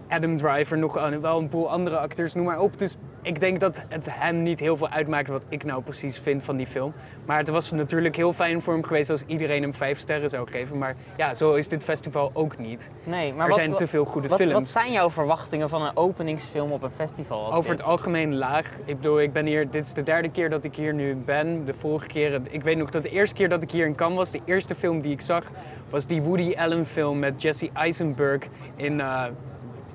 Adam 0.09 0.37
Driver, 0.37 0.77
nog 0.77 0.93
wel 1.21 1.37
een 1.37 1.49
boel 1.49 1.71
andere 1.71 1.97
acteurs, 1.97 2.33
noem 2.33 2.45
maar 2.45 2.59
op. 2.59 2.79
Dus 2.79 2.97
ik 3.27 3.39
denk 3.39 3.59
dat 3.59 3.81
het 3.89 4.07
hem 4.09 4.43
niet 4.43 4.59
heel 4.59 4.77
veel 4.77 4.89
uitmaakt 4.89 5.27
wat 5.27 5.43
ik 5.49 5.63
nou 5.63 5.81
precies 5.81 6.19
vind 6.19 6.43
van 6.43 6.57
die 6.57 6.67
film. 6.67 6.93
Maar 7.25 7.37
het 7.37 7.49
was 7.49 7.71
natuurlijk 7.71 8.15
heel 8.15 8.33
fijn 8.33 8.61
voor 8.61 8.73
hem 8.73 8.83
geweest 8.83 9.09
als 9.09 9.23
iedereen 9.25 9.61
hem 9.61 9.73
vijf 9.73 9.99
sterren 9.99 10.29
zou 10.29 10.47
geven. 10.51 10.77
Maar 10.77 10.95
ja, 11.17 11.33
zo 11.33 11.53
is 11.53 11.67
dit 11.67 11.83
festival 11.83 12.31
ook 12.33 12.57
niet. 12.57 12.89
Nee, 13.03 13.33
maar 13.33 13.41
er 13.41 13.47
wat, 13.47 13.57
zijn 13.57 13.75
te 13.75 13.87
veel 13.87 14.05
goede 14.05 14.27
wat, 14.27 14.37
films. 14.37 14.53
wat 14.53 14.67
zijn 14.67 14.91
jouw 14.91 15.09
verwachtingen 15.09 15.69
van 15.69 15.81
een 15.81 15.97
openingsfilm 15.97 16.71
op 16.71 16.83
een 16.83 16.91
festival? 16.95 17.45
als 17.45 17.55
Over 17.55 17.69
dit? 17.69 17.79
het 17.79 17.87
algemeen 17.87 18.35
laag. 18.35 18.71
Ik 18.85 18.95
bedoel, 18.95 19.21
ik 19.21 19.33
ben 19.33 19.45
hier, 19.45 19.69
dit 19.69 19.85
is 19.85 19.93
de 19.93 20.03
derde 20.03 20.29
keer 20.29 20.49
dat 20.49 20.63
ik 20.63 20.75
hier 20.75 20.93
nu 20.93 21.15
ben. 21.15 21.65
De 21.65 21.73
vorige 21.73 22.07
keer, 22.07 22.41
ik 22.49 22.63
weet 22.63 22.77
nog 22.77 22.89
dat 22.89 23.03
de 23.03 23.09
eerste 23.09 23.35
keer 23.35 23.49
dat 23.49 23.63
ik 23.63 23.71
hier 23.71 23.85
in 23.85 23.95
Cannes 23.95 24.17
was, 24.17 24.31
de 24.31 24.41
eerste 24.45 24.75
film 24.75 25.01
die 25.01 25.11
ik 25.11 25.21
zag, 25.21 25.43
was 25.89 26.05
die 26.05 26.21
Woody 26.21 26.53
Allen 26.55 26.85
film 26.85 27.19
met 27.19 27.41
Jesse 27.41 27.69
Eisenberg 27.73 28.47
in, 28.75 28.99
eh, 28.99 29.25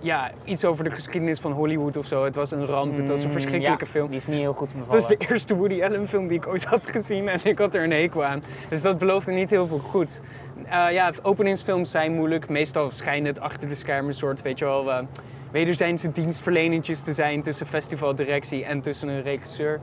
ja, 0.03 0.31
iets 0.45 0.65
over 0.65 0.85
de 0.85 0.91
geschiedenis 0.91 1.39
van 1.39 1.53
Hollywood 1.53 1.97
of 1.97 2.07
zo. 2.07 2.25
Het 2.25 2.37
was 2.37 2.51
een 2.51 2.67
ramp, 2.67 2.97
het 2.97 3.09
was 3.09 3.21
een 3.21 3.27
Mm, 3.27 3.33
verschrikkelijke 3.33 3.85
ja, 3.85 3.91
film. 3.91 4.09
Die 4.09 4.19
is 4.19 4.27
niet 4.27 4.39
heel 4.39 4.53
goed 4.53 4.69
Het 4.69 4.79
bevallen. 4.79 5.01
is 5.01 5.07
de 5.07 5.17
eerste 5.29 5.57
Woody 5.57 5.83
Allen 5.83 6.09
film 6.09 6.29
die 6.29 6.37
ik 6.37 6.47
ooit 6.47 6.65
had 6.65 6.87
gezien 6.91 7.29
en 7.29 7.41
ik 7.45 7.59
had 7.59 7.75
er 7.75 7.83
een 7.85 7.91
hekel 7.93 8.25
aan. 8.25 8.43
Dus 8.69 8.83
dat 8.83 8.99
beloofde 8.99 9.33
niet 9.33 9.51
heel 9.51 9.67
veel 9.67 9.79
goed. 9.79 10.21
Eh, 10.65 10.87
ja, 10.93 11.13
openingsfilms 11.23 11.91
zijn 11.91 12.13
moeilijk. 12.15 12.49
Meestal 12.49 12.91
schijnt 12.91 13.27
het 13.27 13.41
achter 13.41 13.69
de 13.69 13.75
schermen 13.75 14.09
een 14.09 14.15
soort, 14.15 14.43
weet 14.43 14.59
je 14.59 14.65
wel, 14.65 14.91
eh 14.93 14.99
wederzijdse 15.51 16.13
dienstverlenertjes 16.13 17.01
te 17.01 17.13
zijn 17.13 17.43
tussen 17.43 17.67
festivaldirectie 17.67 18.65
en 18.65 18.81
tussen 18.81 19.09
een 19.09 19.23
regisseur. 19.23 19.81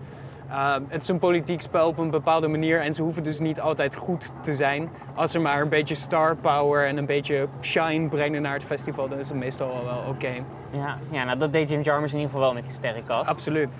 Eh, 0.49 0.75
het 0.87 1.01
is 1.01 1.07
een 1.07 1.19
politiek 1.19 1.61
spel 1.61 1.87
op 1.87 1.97
een 1.97 2.09
bepaalde 2.09 2.47
manier 2.47 2.81
en 2.81 2.93
ze 2.93 3.01
hoeven 3.01 3.23
dus 3.23 3.39
niet 3.39 3.59
altijd 3.61 3.95
goed 3.95 4.31
te 4.41 4.55
zijn. 4.55 4.89
Als 5.15 5.31
ze 5.31 5.39
maar 5.39 5.61
een 5.61 5.69
beetje 5.69 5.95
star 5.95 6.35
power 6.35 6.87
en 6.87 6.97
een 6.97 7.05
beetje 7.05 7.47
shine 7.61 8.09
brengen 8.09 8.41
naar 8.41 8.53
het 8.53 8.63
festival, 8.63 9.07
dan 9.07 9.19
is 9.19 9.29
het 9.29 9.37
meestal 9.37 9.71
al 9.71 9.85
wel 9.85 10.03
oké. 10.07 10.31
Ja, 10.71 10.95
ja 11.09 11.23
nou, 11.23 11.37
dat 11.37 11.53
deed 11.53 11.69
Jim 11.69 11.81
Jarmusch 11.81 12.13
in 12.13 12.19
ieder 12.19 12.31
geval 12.31 12.45
wel 12.45 12.53
met 12.53 12.65
die 12.65 12.73
sterrenkast. 12.73 13.29
Absoluut. 13.29 13.77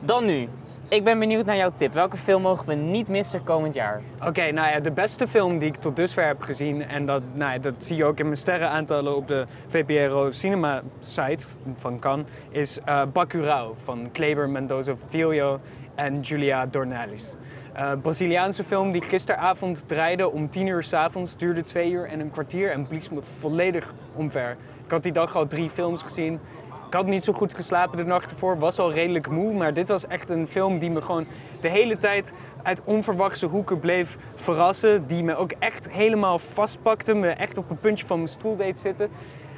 Dan 0.00 0.24
nu. 0.24 0.48
Ik 0.88 1.04
ben 1.04 1.18
benieuwd 1.18 1.44
naar 1.44 1.56
jouw 1.56 1.70
tip. 1.74 1.92
Welke 1.92 2.16
film 2.16 2.42
mogen 2.42 2.66
we 2.66 2.74
niet 2.74 3.08
missen 3.08 3.44
komend 3.44 3.74
jaar? 3.74 4.00
Oké, 4.26 4.50
nou 4.50 4.70
ja, 4.70 4.80
de 4.80 4.90
beste 4.90 5.26
film 5.26 5.58
die 5.58 5.68
ik 5.68 5.76
tot 5.76 5.96
dusver 5.96 6.26
heb 6.26 6.42
gezien, 6.42 6.82
en 6.82 7.06
dat, 7.06 7.22
nou 7.32 7.52
ja, 7.52 7.58
dat 7.58 7.74
zie 7.78 7.96
je 7.96 8.04
ook 8.04 8.18
in 8.18 8.24
mijn 8.24 8.36
sterrenaantallen 8.36 9.16
op 9.16 9.28
de 9.28 9.46
VPRO 9.68 10.30
Cinema 10.30 10.82
site 10.98 11.44
van 11.76 11.98
Cannes, 11.98 12.26
is 12.50 12.78
eh 12.84 13.02
Bacurau 13.12 13.74
van 13.84 14.08
Kleber 14.12 14.48
Mendoza 14.48 14.94
Filho 15.08 15.60
en 16.00 16.20
Julia 16.20 16.66
Dornelles. 16.66 17.34
Eh 17.72 17.92
Braziliaanse 18.02 18.64
film 18.64 18.92
die 18.92 19.02
gisteravond 19.02 19.82
draaide 19.86 20.30
om 20.30 20.50
10 20.50 20.66
uur 20.66 20.82
s'avonds, 20.82 21.36
duurde 21.36 21.64
2 21.64 21.90
uur 21.90 22.08
en 22.08 22.20
een 22.20 22.30
kwartier 22.30 22.70
en 22.70 22.86
blies 22.86 23.08
me 23.08 23.22
volledig 23.38 23.94
omver. 24.14 24.56
Ik 24.84 24.90
had 24.90 25.02
die 25.02 25.12
dag 25.12 25.36
al 25.36 25.46
drie 25.46 25.70
films 25.70 26.02
gezien. 26.02 26.40
Ik 26.86 26.96
had 26.96 27.06
niet 27.06 27.24
zo 27.24 27.32
goed 27.32 27.54
geslapen 27.54 27.96
de 27.96 28.04
nacht 28.04 28.30
ervoor, 28.30 28.58
was 28.58 28.78
al 28.78 28.92
redelijk 28.92 29.28
moe. 29.30 29.52
Maar 29.52 29.74
dit 29.74 29.88
was 29.88 30.06
echt 30.06 30.30
een 30.30 30.46
film 30.46 30.78
die 30.78 30.90
me 30.90 31.02
gewoon 31.02 31.26
de 31.60 31.68
hele 31.68 31.96
tijd 31.96 32.32
uit 32.62 32.80
onverwachte 32.84 33.46
hoeken 33.46 33.80
bleef 33.80 34.16
verrassen. 34.34 35.06
Die 35.06 35.24
me 35.24 35.36
ook 35.36 35.52
echt 35.58 35.90
helemaal 35.90 36.38
vastpakte, 36.38 37.14
me 37.14 37.28
echt 37.28 37.58
op 37.58 37.70
een 37.70 37.78
puntje 37.78 38.06
van 38.06 38.16
mijn 38.16 38.28
stoel 38.28 38.56
deed 38.56 38.78
zitten. 38.78 39.08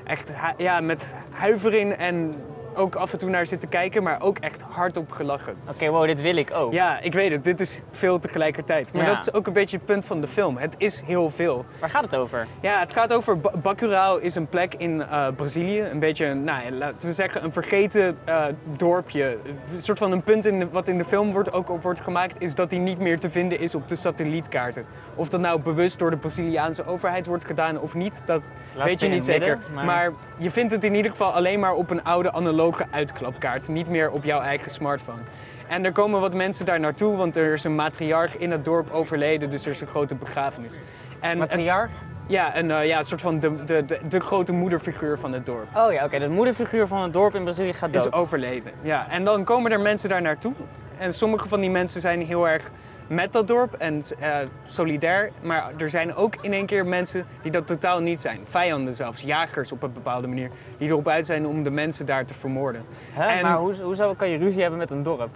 Echt 0.05 0.33
ja, 0.57 0.81
met 0.81 1.07
huivering 1.31 1.93
en 1.93 2.35
ook 2.75 2.95
af 2.95 3.13
en 3.13 3.19
toe 3.19 3.31
naar 3.31 3.47
zitten 3.47 3.69
kijken, 3.69 4.03
maar 4.03 4.21
ook 4.23 4.39
echt 4.39 4.63
hardop 4.63 5.11
gelachen. 5.13 5.55
Oké, 5.69 5.89
wow, 5.91 6.07
dit 6.07 6.21
wil 6.21 6.37
ik 6.37 6.51
ook. 6.55 6.73
Ja, 6.73 7.01
ik 7.01 7.13
weet 7.13 7.31
het, 7.31 7.45
dit 7.45 7.61
is 7.61 7.83
veel 7.91 8.19
tegelijkertijd. 8.19 8.93
Maar 8.93 9.03
Ja. 9.05 9.09
dat 9.15 9.21
is 9.21 9.33
ook 9.33 9.47
een 9.47 9.53
beetje 9.53 9.77
het 9.77 9.87
punt 9.87 10.05
van 10.05 10.21
de 10.21 10.29
film. 10.29 10.57
Het 10.57 10.75
is 10.79 11.03
heel 11.07 11.31
veel. 11.31 11.65
Waar 11.81 11.91
gaat 11.91 12.03
het 12.05 12.17
over? 12.17 12.47
Ja, 12.61 12.79
het 12.81 12.93
gaat 12.93 13.13
over 13.13 13.41
Ba- 13.41 13.53
Bacurau 13.63 14.21
is 14.23 14.35
een 14.35 14.47
plek 14.49 14.75
in 14.75 15.03
eh, 15.03 15.27
Brazilië. 15.37 15.81
Een 15.81 15.99
beetje, 15.99 16.35
nou, 16.35 16.71
laten 16.71 17.09
we 17.09 17.15
zeggen, 17.15 17.45
een 17.45 17.53
vergeten 17.53 18.17
eh, 18.25 18.45
dorpje. 18.77 19.37
Een 19.75 19.81
soort 19.83 19.99
van 19.99 20.13
een 20.13 20.23
punt 20.23 20.47
in 20.47 20.59
de- 20.59 20.69
wat 20.71 20.89
in 20.89 20.99
de 20.99 21.05
film 21.05 21.33
wordt, 21.33 21.53
ook 21.53 21.71
op 21.71 21.83
wordt 21.83 22.01
gemaakt, 22.01 22.37
is 22.43 22.55
dat 22.55 22.71
die 22.71 22.79
niet 22.81 22.99
meer 22.99 23.19
te 23.19 23.31
vinden 23.31 23.61
is 23.61 23.75
op 23.75 23.89
de 23.89 23.97
satellietkaarten. 23.97 24.85
Of 25.15 25.29
dat 25.29 25.41
nou 25.41 25.61
bewust 25.61 25.99
door 25.99 26.11
de 26.11 26.17
Braziliaanse 26.17 26.87
overheid 26.87 27.27
wordt 27.27 27.45
gedaan 27.45 27.81
of 27.81 27.95
niet, 27.95 28.23
dat 28.25 28.51
Laat 28.75 28.85
weet 28.87 29.01
je 29.01 29.09
niet 29.09 29.25
zeker. 29.25 29.49
midden, 29.57 29.75
maar... 29.75 29.85
maar- 29.85 30.11
je 30.39 30.51
vindt 30.51 30.73
het 30.73 30.85
in 30.85 30.95
ieder 30.95 31.11
geval 31.11 31.33
alleen 31.33 31.61
maar 31.61 31.73
op 31.75 31.91
een 31.91 32.05
oude 32.05 32.33
analoge 32.33 32.61
uitklapkaart. 32.91 33.69
Niet 33.69 33.89
meer 33.89 34.11
op 34.11 34.25
jouw 34.25 34.41
eigen 34.41 34.71
smartphone. 34.71 35.21
En 35.69 35.85
er 35.85 35.93
komen 35.93 36.21
wat 36.21 36.35
mensen 36.35 36.67
daar 36.67 36.81
naartoe, 36.81 37.17
want 37.17 37.37
er 37.37 37.53
is 37.53 37.65
een 37.65 37.75
matriarch 37.75 38.37
in 38.37 38.51
het 38.51 38.65
dorp 38.65 38.91
overleden, 38.91 39.51
dus 39.51 39.65
er 39.65 39.71
is 39.71 39.81
een 39.81 39.87
grote 39.87 40.15
begrafenis. 40.15 40.79
En 41.21 41.39
Matriarch? 41.39 41.91
ja, 42.27 42.57
een, 42.57 42.71
eh, 42.71 42.87
ja, 42.87 42.99
een 42.99 43.05
soort 43.05 43.21
van 43.21 43.41
de, 43.41 43.65
de, 43.65 43.85
de, 43.85 43.99
de 44.09 44.21
grote 44.21 44.53
moederfiguur 44.53 45.19
van 45.19 45.33
het 45.33 45.47
dorp. 45.47 45.77
Oh 45.77 45.93
ja, 45.93 46.05
oké. 46.05 46.19
De 46.19 46.29
moederfiguur 46.29 46.87
van 46.87 47.03
het 47.03 47.13
dorp 47.13 47.35
in 47.35 47.45
Brazilië 47.45 47.73
gaat 47.73 47.93
dood. 47.93 48.07
Is 48.07 48.13
overleden. 48.13 48.73
Ja, 48.83 49.11
en 49.11 49.25
dan 49.25 49.45
komen 49.45 49.73
er 49.73 49.81
mensen 49.81 50.09
daar 50.09 50.23
naartoe. 50.23 50.53
En 50.99 51.13
sommige 51.13 51.49
van 51.49 51.61
die 51.61 51.71
mensen 51.71 52.01
zijn 52.01 52.27
heel 52.27 52.49
erg 52.49 52.71
met 53.07 53.33
dat 53.33 53.49
dorp 53.49 53.75
en 53.75 54.03
eh, 54.19 54.37
solidair. 54.67 55.31
Maar 55.43 55.71
er 55.79 55.91
zijn 55.91 56.15
ook 56.15 56.35
in 56.41 56.53
één 56.53 56.67
keer 56.67 56.87
mensen 56.87 57.27
die 57.43 57.51
dat 57.53 57.67
totaal 57.67 58.01
niet 58.01 58.21
zijn. 58.21 58.41
Vijanden 58.45 58.95
zelfs, 58.95 59.23
jagers 59.23 59.73
op 59.73 59.83
een 59.83 59.93
bepaalde 59.93 60.27
manier. 60.27 60.51
Die 60.79 60.89
erop 60.89 61.09
uit 61.09 61.27
zijn 61.27 61.47
om 61.47 61.63
de 61.63 61.71
mensen 61.71 62.07
daar 62.07 62.25
te 62.25 62.35
vermoorden. 62.35 62.85
Hè? 63.13 63.25
en- 63.27 63.43
Maar 63.43 63.57
hoe, 63.59 63.75
hoezo 63.83 64.15
kan 64.15 64.29
je 64.29 64.39
ruzie 64.39 64.61
hebben 64.61 64.79
met 64.79 64.91
een 64.91 65.03
dorp? 65.03 65.29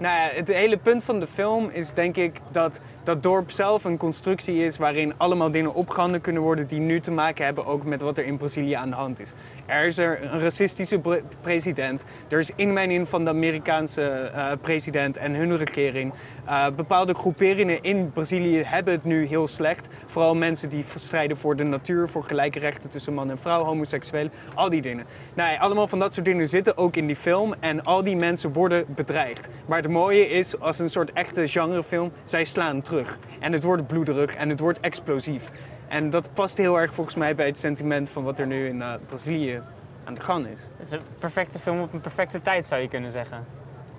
Nou 0.00 0.14
ja, 0.16 0.28
het 0.36 0.48
hele 0.48 0.76
punt 0.76 1.04
van 1.04 1.20
de 1.20 1.26
film 1.26 1.68
is 1.72 1.92
denk 1.92 2.16
ik 2.16 2.38
dat 2.50 2.80
dat 3.04 3.22
dorp 3.22 3.50
zelf 3.50 3.84
een 3.84 3.96
constructie 3.96 4.64
is 4.64 4.76
waarin 4.76 5.12
allemaal 5.16 5.50
dingen 5.50 5.74
opgehangen 5.74 6.20
kunnen 6.20 6.42
worden 6.42 6.66
die 6.66 6.80
nu 6.80 7.00
te 7.00 7.10
maken 7.10 7.44
hebben 7.44 7.66
ook 7.66 7.84
met 7.84 8.00
wat 8.00 8.18
er 8.18 8.24
in 8.24 8.36
Brazilië 8.36 8.72
aan 8.72 8.90
de 8.90 8.96
hand 8.96 9.20
is. 9.20 9.32
Er 9.66 9.84
is 9.84 9.98
er 9.98 10.18
een 10.32 10.40
racistische 10.40 10.98
pre- 10.98 11.22
president, 11.40 12.04
er 12.28 12.38
is 12.38 12.50
inmenging 12.56 13.08
van 13.08 13.24
de 13.24 13.30
Amerikaanse 13.30 14.02
eh, 14.10 14.50
president 14.60 15.16
en 15.16 15.34
hun 15.34 15.56
regering. 15.56 16.12
Eh, 16.48 16.66
bepaalde 16.76 17.14
groeperingen 17.14 17.82
in 17.82 18.10
Brazilië 18.12 18.62
hebben 18.62 18.94
het 18.94 19.04
nu 19.04 19.26
heel 19.26 19.48
slecht. 19.48 19.88
Vooral 20.06 20.34
mensen 20.34 20.68
die 20.68 20.84
strijden 20.94 21.36
voor 21.36 21.56
de 21.56 21.64
natuur, 21.64 22.08
voor 22.08 22.22
gelijke 22.22 22.58
rechten 22.58 22.90
tussen 22.90 23.14
man 23.14 23.30
en 23.30 23.38
vrouw, 23.38 23.64
homoseksueel, 23.64 24.28
al 24.54 24.68
die 24.68 24.82
dingen. 24.82 25.06
Nou 25.34 25.58
allemaal 25.58 25.86
van 25.86 25.98
dat 25.98 26.14
soort 26.14 26.26
dingen 26.26 26.48
zitten 26.48 26.76
ook 26.76 26.96
in 26.96 27.06
die 27.06 27.16
film 27.16 27.54
en 27.60 27.82
al 27.82 28.02
die 28.02 28.16
mensen 28.16 28.52
worden 28.52 28.84
bedreigd. 28.88 29.48
Maar 29.66 29.82
het 29.82 29.90
mooie 29.90 30.28
is, 30.28 30.60
als 30.60 30.78
een 30.78 30.88
soort 30.88 31.12
echte 31.12 31.48
genrefilm, 31.48 32.12
zij 32.24 32.44
slaan 32.44 32.82
terug. 32.82 33.18
En 33.40 33.52
het 33.52 33.62
wordt 33.62 33.86
bloederig 33.86 34.34
en 34.34 34.48
het 34.48 34.60
wordt 34.60 34.80
explosief. 34.80 35.50
En 35.88 36.10
dat 36.10 36.32
past 36.32 36.56
heel 36.56 36.80
erg 36.80 36.94
volgens 36.94 37.16
mij 37.16 37.34
bij 37.34 37.46
het 37.46 37.58
sentiment 37.58 38.10
van 38.10 38.24
wat 38.24 38.38
er 38.38 38.46
nu 38.46 38.68
in 38.68 38.82
eh, 38.82 38.92
Brazilië 39.06 39.62
aan 40.04 40.14
de 40.14 40.20
gang 40.20 40.46
is. 40.46 40.70
Het 40.76 40.86
is 40.86 40.92
een 40.92 41.00
perfecte 41.18 41.58
film 41.58 41.78
op 41.78 41.92
een 41.92 42.00
perfecte 42.00 42.42
tijd, 42.42 42.66
zou 42.66 42.80
je 42.80 42.88
kunnen 42.88 43.12
zeggen. 43.12 43.46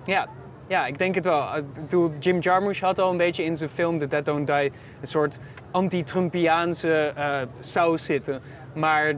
Ja, 0.04 0.28
ja, 0.70 0.86
ik 0.86 0.98
denk 0.98 1.14
het 1.14 1.24
wel. 1.24 1.56
Ik 1.56 1.74
bedoel, 1.74 2.10
Jim 2.18 2.38
Jarmusch 2.38 2.80
had 2.80 2.98
al 2.98 3.10
een 3.10 3.16
beetje 3.16 3.44
in 3.44 3.56
zijn 3.56 3.70
film 3.70 3.98
The 3.98 4.06
Dead 4.06 4.24
Don't 4.24 4.46
Die 4.46 4.72
een 5.00 5.06
soort 5.06 5.38
anti-Trumpiaanse 5.70 7.12
eh, 7.16 7.40
saus 7.60 8.04
zitten. 8.04 8.42
Maar 8.74 9.14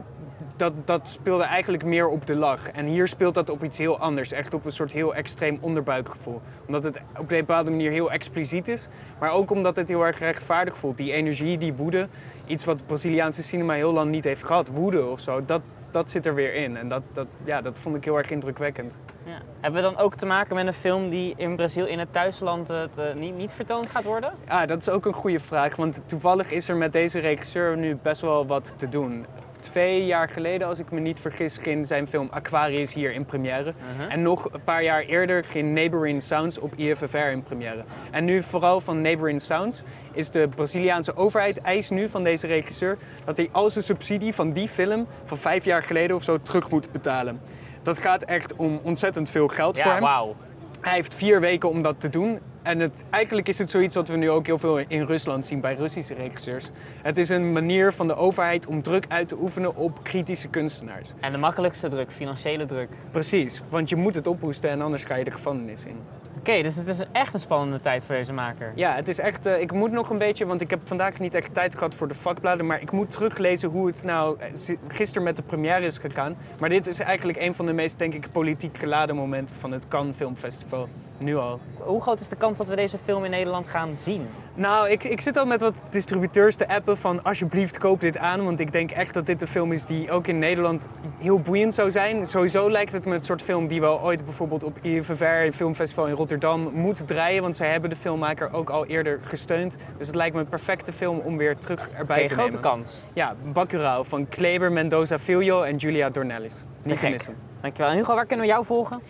dat, 0.55 0.73
dat 0.85 1.09
speelde 1.09 1.43
eigenlijk 1.43 1.83
meer 1.83 2.07
op 2.07 2.27
de 2.27 2.35
lach. 2.35 2.71
En 2.71 2.85
hier 2.85 3.07
speelt 3.07 3.33
dat 3.33 3.49
op 3.49 3.63
iets 3.63 3.77
heel 3.77 3.99
anders. 3.99 4.31
Echt 4.31 4.53
op 4.53 4.65
een 4.65 4.71
soort 4.71 4.91
heel 4.91 5.15
extreem 5.15 5.57
onderbuikgevoel. 5.61 6.41
Omdat 6.67 6.83
het 6.83 6.97
op 6.97 7.31
een 7.31 7.37
bepaalde 7.37 7.69
manier 7.69 7.91
heel 7.91 8.11
expliciet 8.11 8.67
is. 8.67 8.87
Maar 9.19 9.31
ook 9.31 9.51
omdat 9.51 9.75
het 9.75 9.89
heel 9.89 10.05
erg 10.05 10.19
rechtvaardig 10.19 10.77
voelt. 10.77 10.97
Die 10.97 11.11
energie, 11.11 11.57
die 11.57 11.73
woede. 11.73 12.07
Iets 12.45 12.65
wat 12.65 12.85
Braziliaanse 12.85 13.43
cinema 13.43 13.73
heel 13.73 13.93
lang 13.93 14.11
niet 14.11 14.23
heeft 14.23 14.43
gehad. 14.43 14.69
Woede 14.69 15.05
of 15.05 15.19
zo. 15.19 15.45
Dat, 15.45 15.61
dat 15.93 16.11
zit 16.11 16.25
er 16.25 16.35
weer 16.35 16.53
in. 16.53 16.77
En 16.77 16.87
dat, 16.87 17.03
dat, 17.13 17.27
ja, 17.43 17.61
dat 17.61 17.79
vond 17.79 17.95
ik 17.95 18.03
heel 18.03 18.17
erg 18.17 18.29
indrukwekkend. 18.29 18.93
Ja. 19.25 19.41
Hebben 19.59 19.81
we 19.81 19.87
dan 19.87 19.97
ook 19.97 20.15
te 20.15 20.25
maken 20.25 20.55
met 20.55 20.67
een 20.67 20.73
film 20.73 21.09
die 21.09 21.33
in 21.37 21.55
Brazil 21.55 21.85
in 21.85 21.99
het 21.99 22.13
thuisland 22.13 22.67
het, 22.67 22.97
eh, 22.97 23.13
niet, 23.13 23.35
niet 23.35 23.51
vertoond 23.51 23.89
gaat 23.89 24.03
worden? 24.03 24.33
Ja, 24.47 24.65
dat 24.65 24.81
is 24.81 24.89
ook 24.89 25.05
een 25.05 25.13
goede 25.13 25.39
vraag. 25.39 25.75
Want 25.75 26.01
toevallig 26.05 26.51
is 26.51 26.69
er 26.69 26.75
met 26.75 26.93
deze 26.93 27.19
regisseur 27.19 27.77
nu 27.77 27.95
best 27.95 28.21
wel 28.21 28.45
wat 28.45 28.73
te 28.77 28.89
doen. 28.89 29.25
Twee 29.63 30.05
jaar 30.05 30.29
geleden, 30.29 30.67
als 30.67 30.79
ik 30.79 30.91
me 30.91 30.99
niet 30.99 31.19
vergis, 31.19 31.57
ging 31.57 31.87
zijn 31.87 32.07
film 32.07 32.27
Aquarius 32.31 32.93
hier 32.93 33.13
in 33.13 33.25
première. 33.25 33.73
Mhm. 33.95 34.09
En 34.09 34.21
nog 34.21 34.47
een 34.51 34.63
paar 34.63 34.83
jaar 34.83 35.01
eerder 35.01 35.43
ging 35.43 35.73
Neighboring 35.73 36.21
Sounds 36.21 36.59
op 36.59 36.75
IFFR 36.75 37.17
in 37.17 37.43
première. 37.43 37.83
En 38.11 38.25
nu 38.25 38.43
vooral 38.43 38.79
van 38.81 39.01
Neighboring 39.01 39.41
Sounds 39.41 39.83
is 40.11 40.29
de 40.29 40.49
Braziliaanse 40.55 41.15
overheid 41.15 41.61
eist 41.61 41.91
nu 41.91 42.09
van 42.09 42.23
deze 42.23 42.47
regisseur 42.47 42.97
dat 43.25 43.37
hij 43.37 43.49
al 43.51 43.69
zijn 43.69 43.83
subsidie 43.83 44.33
van 44.33 44.51
die 44.51 44.67
film 44.67 45.07
van 45.23 45.37
vijf 45.37 45.65
jaar 45.65 45.83
geleden 45.83 46.15
of 46.15 46.23
zo 46.23 46.41
terug 46.41 46.69
moet 46.69 46.91
betalen. 46.91 47.41
Dat 47.81 47.97
gaat 47.97 48.23
echt 48.23 48.55
om 48.55 48.79
ontzettend 48.83 49.29
veel 49.29 49.47
geld 49.47 49.79
voor 49.79 49.91
hem. 49.91 50.01
wauw. 50.01 50.35
Hij 50.81 50.93
heeft 50.93 51.15
vier 51.15 51.39
weken 51.39 51.69
om 51.69 51.83
dat 51.83 51.99
te 51.99 52.09
doen. 52.09 52.39
En 52.63 52.79
het, 52.79 53.03
eigenlijk 53.09 53.47
is 53.47 53.57
het 53.57 53.69
zoiets 53.69 53.95
wat 53.95 54.07
we 54.07 54.15
nu 54.15 54.29
ook 54.29 54.45
heel 54.45 54.57
veel 54.57 54.77
in 54.77 55.05
Rusland 55.05 55.45
zien 55.45 55.61
bij 55.61 55.75
Russische 55.75 56.13
regisseurs. 56.13 56.69
Het 57.01 57.17
is 57.17 57.29
een 57.29 57.51
manier 57.51 57.93
van 57.93 58.07
de 58.07 58.15
overheid 58.15 58.67
om 58.67 58.81
druk 58.81 59.05
uit 59.07 59.27
te 59.27 59.37
oefenen 59.41 59.75
op 59.75 60.03
kritische 60.03 60.47
kunstenaars. 60.47 61.13
En 61.19 61.31
de 61.31 61.37
makkelijkste 61.37 61.87
druk, 61.87 62.11
financiële 62.11 62.65
druk. 62.65 62.89
Precies, 63.11 63.61
want 63.69 63.89
je 63.89 63.95
moet 63.95 64.15
het 64.15 64.27
ophoesten 64.27 64.69
en 64.69 64.81
anders 64.81 65.03
ga 65.03 65.15
je 65.15 65.23
de 65.23 65.31
gevangenis 65.31 65.85
in. 65.85 65.97
Oké, 66.37 66.61
dus 66.61 66.75
het 66.75 66.87
is 66.87 66.99
echt 67.11 67.33
een 67.33 67.39
spannende 67.39 67.79
tijd 67.79 68.05
voor 68.05 68.15
deze 68.15 68.33
maker. 68.33 68.71
Ja, 68.75 68.95
het 68.95 69.07
is 69.07 69.19
echt. 69.19 69.45
eh, 69.45 69.61
ik 69.61 69.71
moet 69.71 69.91
nog 69.91 70.09
een 70.09 70.17
beetje, 70.17 70.45
want 70.45 70.61
ik 70.61 70.69
heb 70.69 70.79
vandaag 70.83 71.19
niet 71.19 71.35
echt 71.35 71.53
tijd 71.53 71.73
gehad 71.75 71.95
voor 71.95 72.07
de 72.07 72.13
vakbladen. 72.13 72.65
Maar 72.65 72.81
ik 72.81 72.91
moet 72.91 73.11
teruglezen 73.11 73.69
hoe 73.69 73.87
het 73.87 74.03
nou 74.03 74.39
eh, 74.39 74.75
gisteren 74.87 75.23
met 75.23 75.35
de 75.35 75.41
première 75.41 75.85
is 75.85 75.97
gegaan. 75.97 76.35
Maar 76.59 76.69
dit 76.69 76.87
is 76.87 76.99
eigenlijk 76.99 77.41
een 77.41 77.55
van 77.55 77.65
de 77.65 77.73
meest, 77.73 77.99
denk 77.99 78.13
ik, 78.13 78.31
politiek 78.31 78.77
geladen 78.77 79.15
momenten 79.15 79.55
van 79.55 79.71
het 79.71 79.87
Cannes 79.87 80.15
Filmfestival. 80.15 80.89
Nu 81.17 81.35
al. 81.37 81.59
Hoe 81.77 82.01
groot 82.01 82.19
is 82.19 82.29
de 82.29 82.35
kans 82.35 82.57
dat 82.57 82.67
we 82.67 82.75
deze 82.75 82.97
film 83.03 83.23
in 83.23 83.31
Nederland 83.31 83.67
gaan 83.67 83.89
zien? 83.97 84.27
Nou, 84.55 84.89
ik, 84.89 85.03
ik 85.03 85.21
zit 85.21 85.37
al 85.37 85.45
met 85.45 85.61
wat 85.61 85.83
distributeurs 85.89 86.55
te 86.55 86.67
appen 86.67 86.97
van 86.97 87.23
alsjeblieft 87.23 87.77
koop 87.77 88.01
dit 88.01 88.17
aan. 88.17 88.43
Want 88.43 88.59
ik 88.59 88.71
denk 88.71 88.91
echt 88.91 89.13
dat 89.13 89.25
dit 89.25 89.41
een 89.41 89.47
film 89.47 89.71
is 89.71 89.85
die 89.85 90.11
ook 90.11 90.27
in 90.27 90.39
Nederland 90.39 90.87
heel 91.17 91.39
boeiend 91.39 91.73
zou 91.73 91.91
zijn. 91.91 92.27
Sowieso 92.27 92.69
lijkt 92.71 92.91
het 92.91 93.05
me 93.05 93.13
het 93.13 93.25
soort 93.25 93.41
film 93.41 93.67
die 93.67 93.81
wel 93.81 94.01
ooit 94.01 94.25
bijvoorbeeld 94.25 94.63
op 94.63 94.77
IFVR, 94.81 95.51
Filmfestival 95.53 96.07
in 96.07 96.15
Rotterdam, 96.15 96.69
moet 96.73 97.07
draaien. 97.07 97.41
Want 97.41 97.55
zij 97.55 97.71
hebben 97.71 97.89
de 97.89 97.95
filmmaker 97.95 98.53
ook 98.53 98.69
al 98.69 98.85
eerder 98.85 99.19
gesteund. 99.23 99.75
Dus 99.97 100.07
het 100.07 100.15
lijkt 100.15 100.35
me 100.35 100.41
een 100.41 100.47
perfecte 100.47 100.93
film 100.93 101.19
om 101.19 101.37
weer 101.37 101.57
terug 101.57 101.89
erbij 101.97 102.17
Oké, 102.17 102.27
te 102.27 102.33
grote 102.33 102.49
nemen. 102.57 102.69
kans. 102.71 103.01
Ja, 103.13 103.35
Bacurau 103.53 104.05
van 104.05 104.29
Kleber 104.29 104.71
Mendoza 104.71 105.19
Filho 105.19 105.61
en 105.61 105.75
Julia 105.75 106.09
Dornelis. 106.09 106.63
Niet 106.83 106.99
te 106.99 107.09
missen. 107.09 107.35
Dankjewel. 107.61 107.91
En 107.91 107.97
Hugo, 107.97 108.15
waar 108.15 108.25
kunnen 108.25 108.45
we 108.45 108.51
jou 108.51 108.65
volgen? 108.65 109.01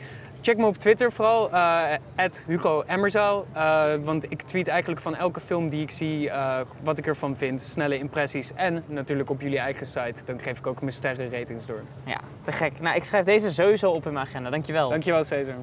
Check 0.44 0.58
me 0.58 0.66
op 0.66 0.78
Twitter 0.78 1.12
vooral, 1.12 1.52
eh 1.52 2.26
Hugo 2.46 2.84
Emmerzaal. 2.88 3.46
eh, 3.54 3.94
want 4.04 4.32
ik 4.32 4.42
tweet 4.42 4.68
eigenlijk 4.68 5.02
van 5.02 5.16
elke 5.16 5.40
film 5.40 5.70
die 5.70 5.82
ik 5.82 5.92
zie 5.92 6.30
eh, 6.30 6.60
wat 6.84 6.98
ik 6.98 7.08
ervan 7.08 7.36
vind. 7.36 7.62
Snelle 7.62 7.98
impressies 7.98 8.52
en 8.56 8.84
natuurlijk 8.88 9.30
op 9.30 9.42
jullie 9.42 9.60
eigen 9.60 9.86
site. 9.86 10.16
Dan 10.26 10.40
geef 10.40 10.58
ik 10.58 10.68
ook 10.68 10.82
mijn 10.82 10.94
sterrenratings 10.94 11.66
door. 11.66 11.82
Ja, 12.06 12.20
te 12.42 12.52
gek. 12.52 12.80
Nou, 12.80 12.96
ik 12.96 13.04
schrijf 13.04 13.26
deze 13.26 13.52
sowieso 13.52 13.92
op 13.92 14.06
in 14.06 14.14
mijn 14.14 14.26
agenda. 14.26 14.50
Dankjewel. 14.50 14.90
Dankjewel 14.90 15.24
Cesar. 15.24 15.56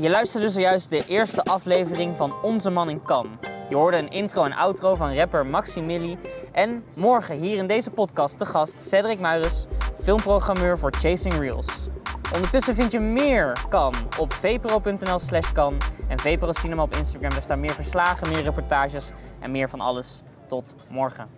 Je 0.00 0.10
luisterde 0.10 0.50
zojuist 0.50 0.90
de 0.90 1.04
eerste 1.08 1.44
aflevering 1.44 2.16
van 2.16 2.34
Onze 2.42 2.70
Man 2.70 2.90
in 2.90 3.02
Cannes. 3.02 3.38
Je 3.68 3.76
hoorde 3.76 3.96
een 3.96 4.10
intro 4.10 4.44
en 4.44 4.52
outro 4.52 4.94
van 4.94 5.14
rapper 5.14 5.46
Maximili. 5.46 6.18
En 6.52 6.84
morgen 6.94 7.36
hier 7.36 7.56
in 7.56 7.66
deze 7.66 7.90
podcast 7.90 8.38
te 8.38 8.44
gast 8.44 8.80
Cedric 8.80 9.18
Muiris, 9.18 9.66
filmprogrammeur 10.08 10.78
voor 10.78 10.92
Chasing 10.92 11.34
Reels. 11.34 11.88
Ondertussen 12.34 12.74
vind 12.74 12.92
je 12.92 13.00
meer 13.00 13.66
kan 13.68 13.94
op 14.18 14.32
vpro.nl 14.32 15.18
slash 15.18 15.52
kan 15.52 15.76
en 16.08 16.18
VPRO 16.18 16.52
Cinema 16.52 16.82
op 16.82 16.96
Instagram. 16.96 17.30
Daar 17.30 17.42
staan 17.42 17.60
meer 17.60 17.74
verslagen, 17.74 18.28
meer 18.28 18.42
reportages 18.42 19.10
en 19.40 19.50
meer 19.50 19.68
van 19.68 19.80
alles. 19.80 20.22
Tot 20.46 20.74
morgen. 20.88 21.28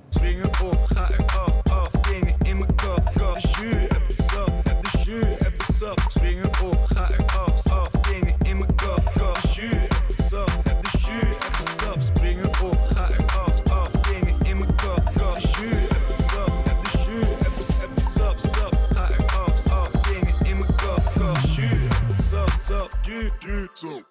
Op, 0.62 0.84
ga 0.84 1.08
dingen 2.10 2.36
in 2.42 2.58
mijn 2.58 2.74
op, 6.62 6.84
ga 6.84 7.08
eraf, 23.50 24.04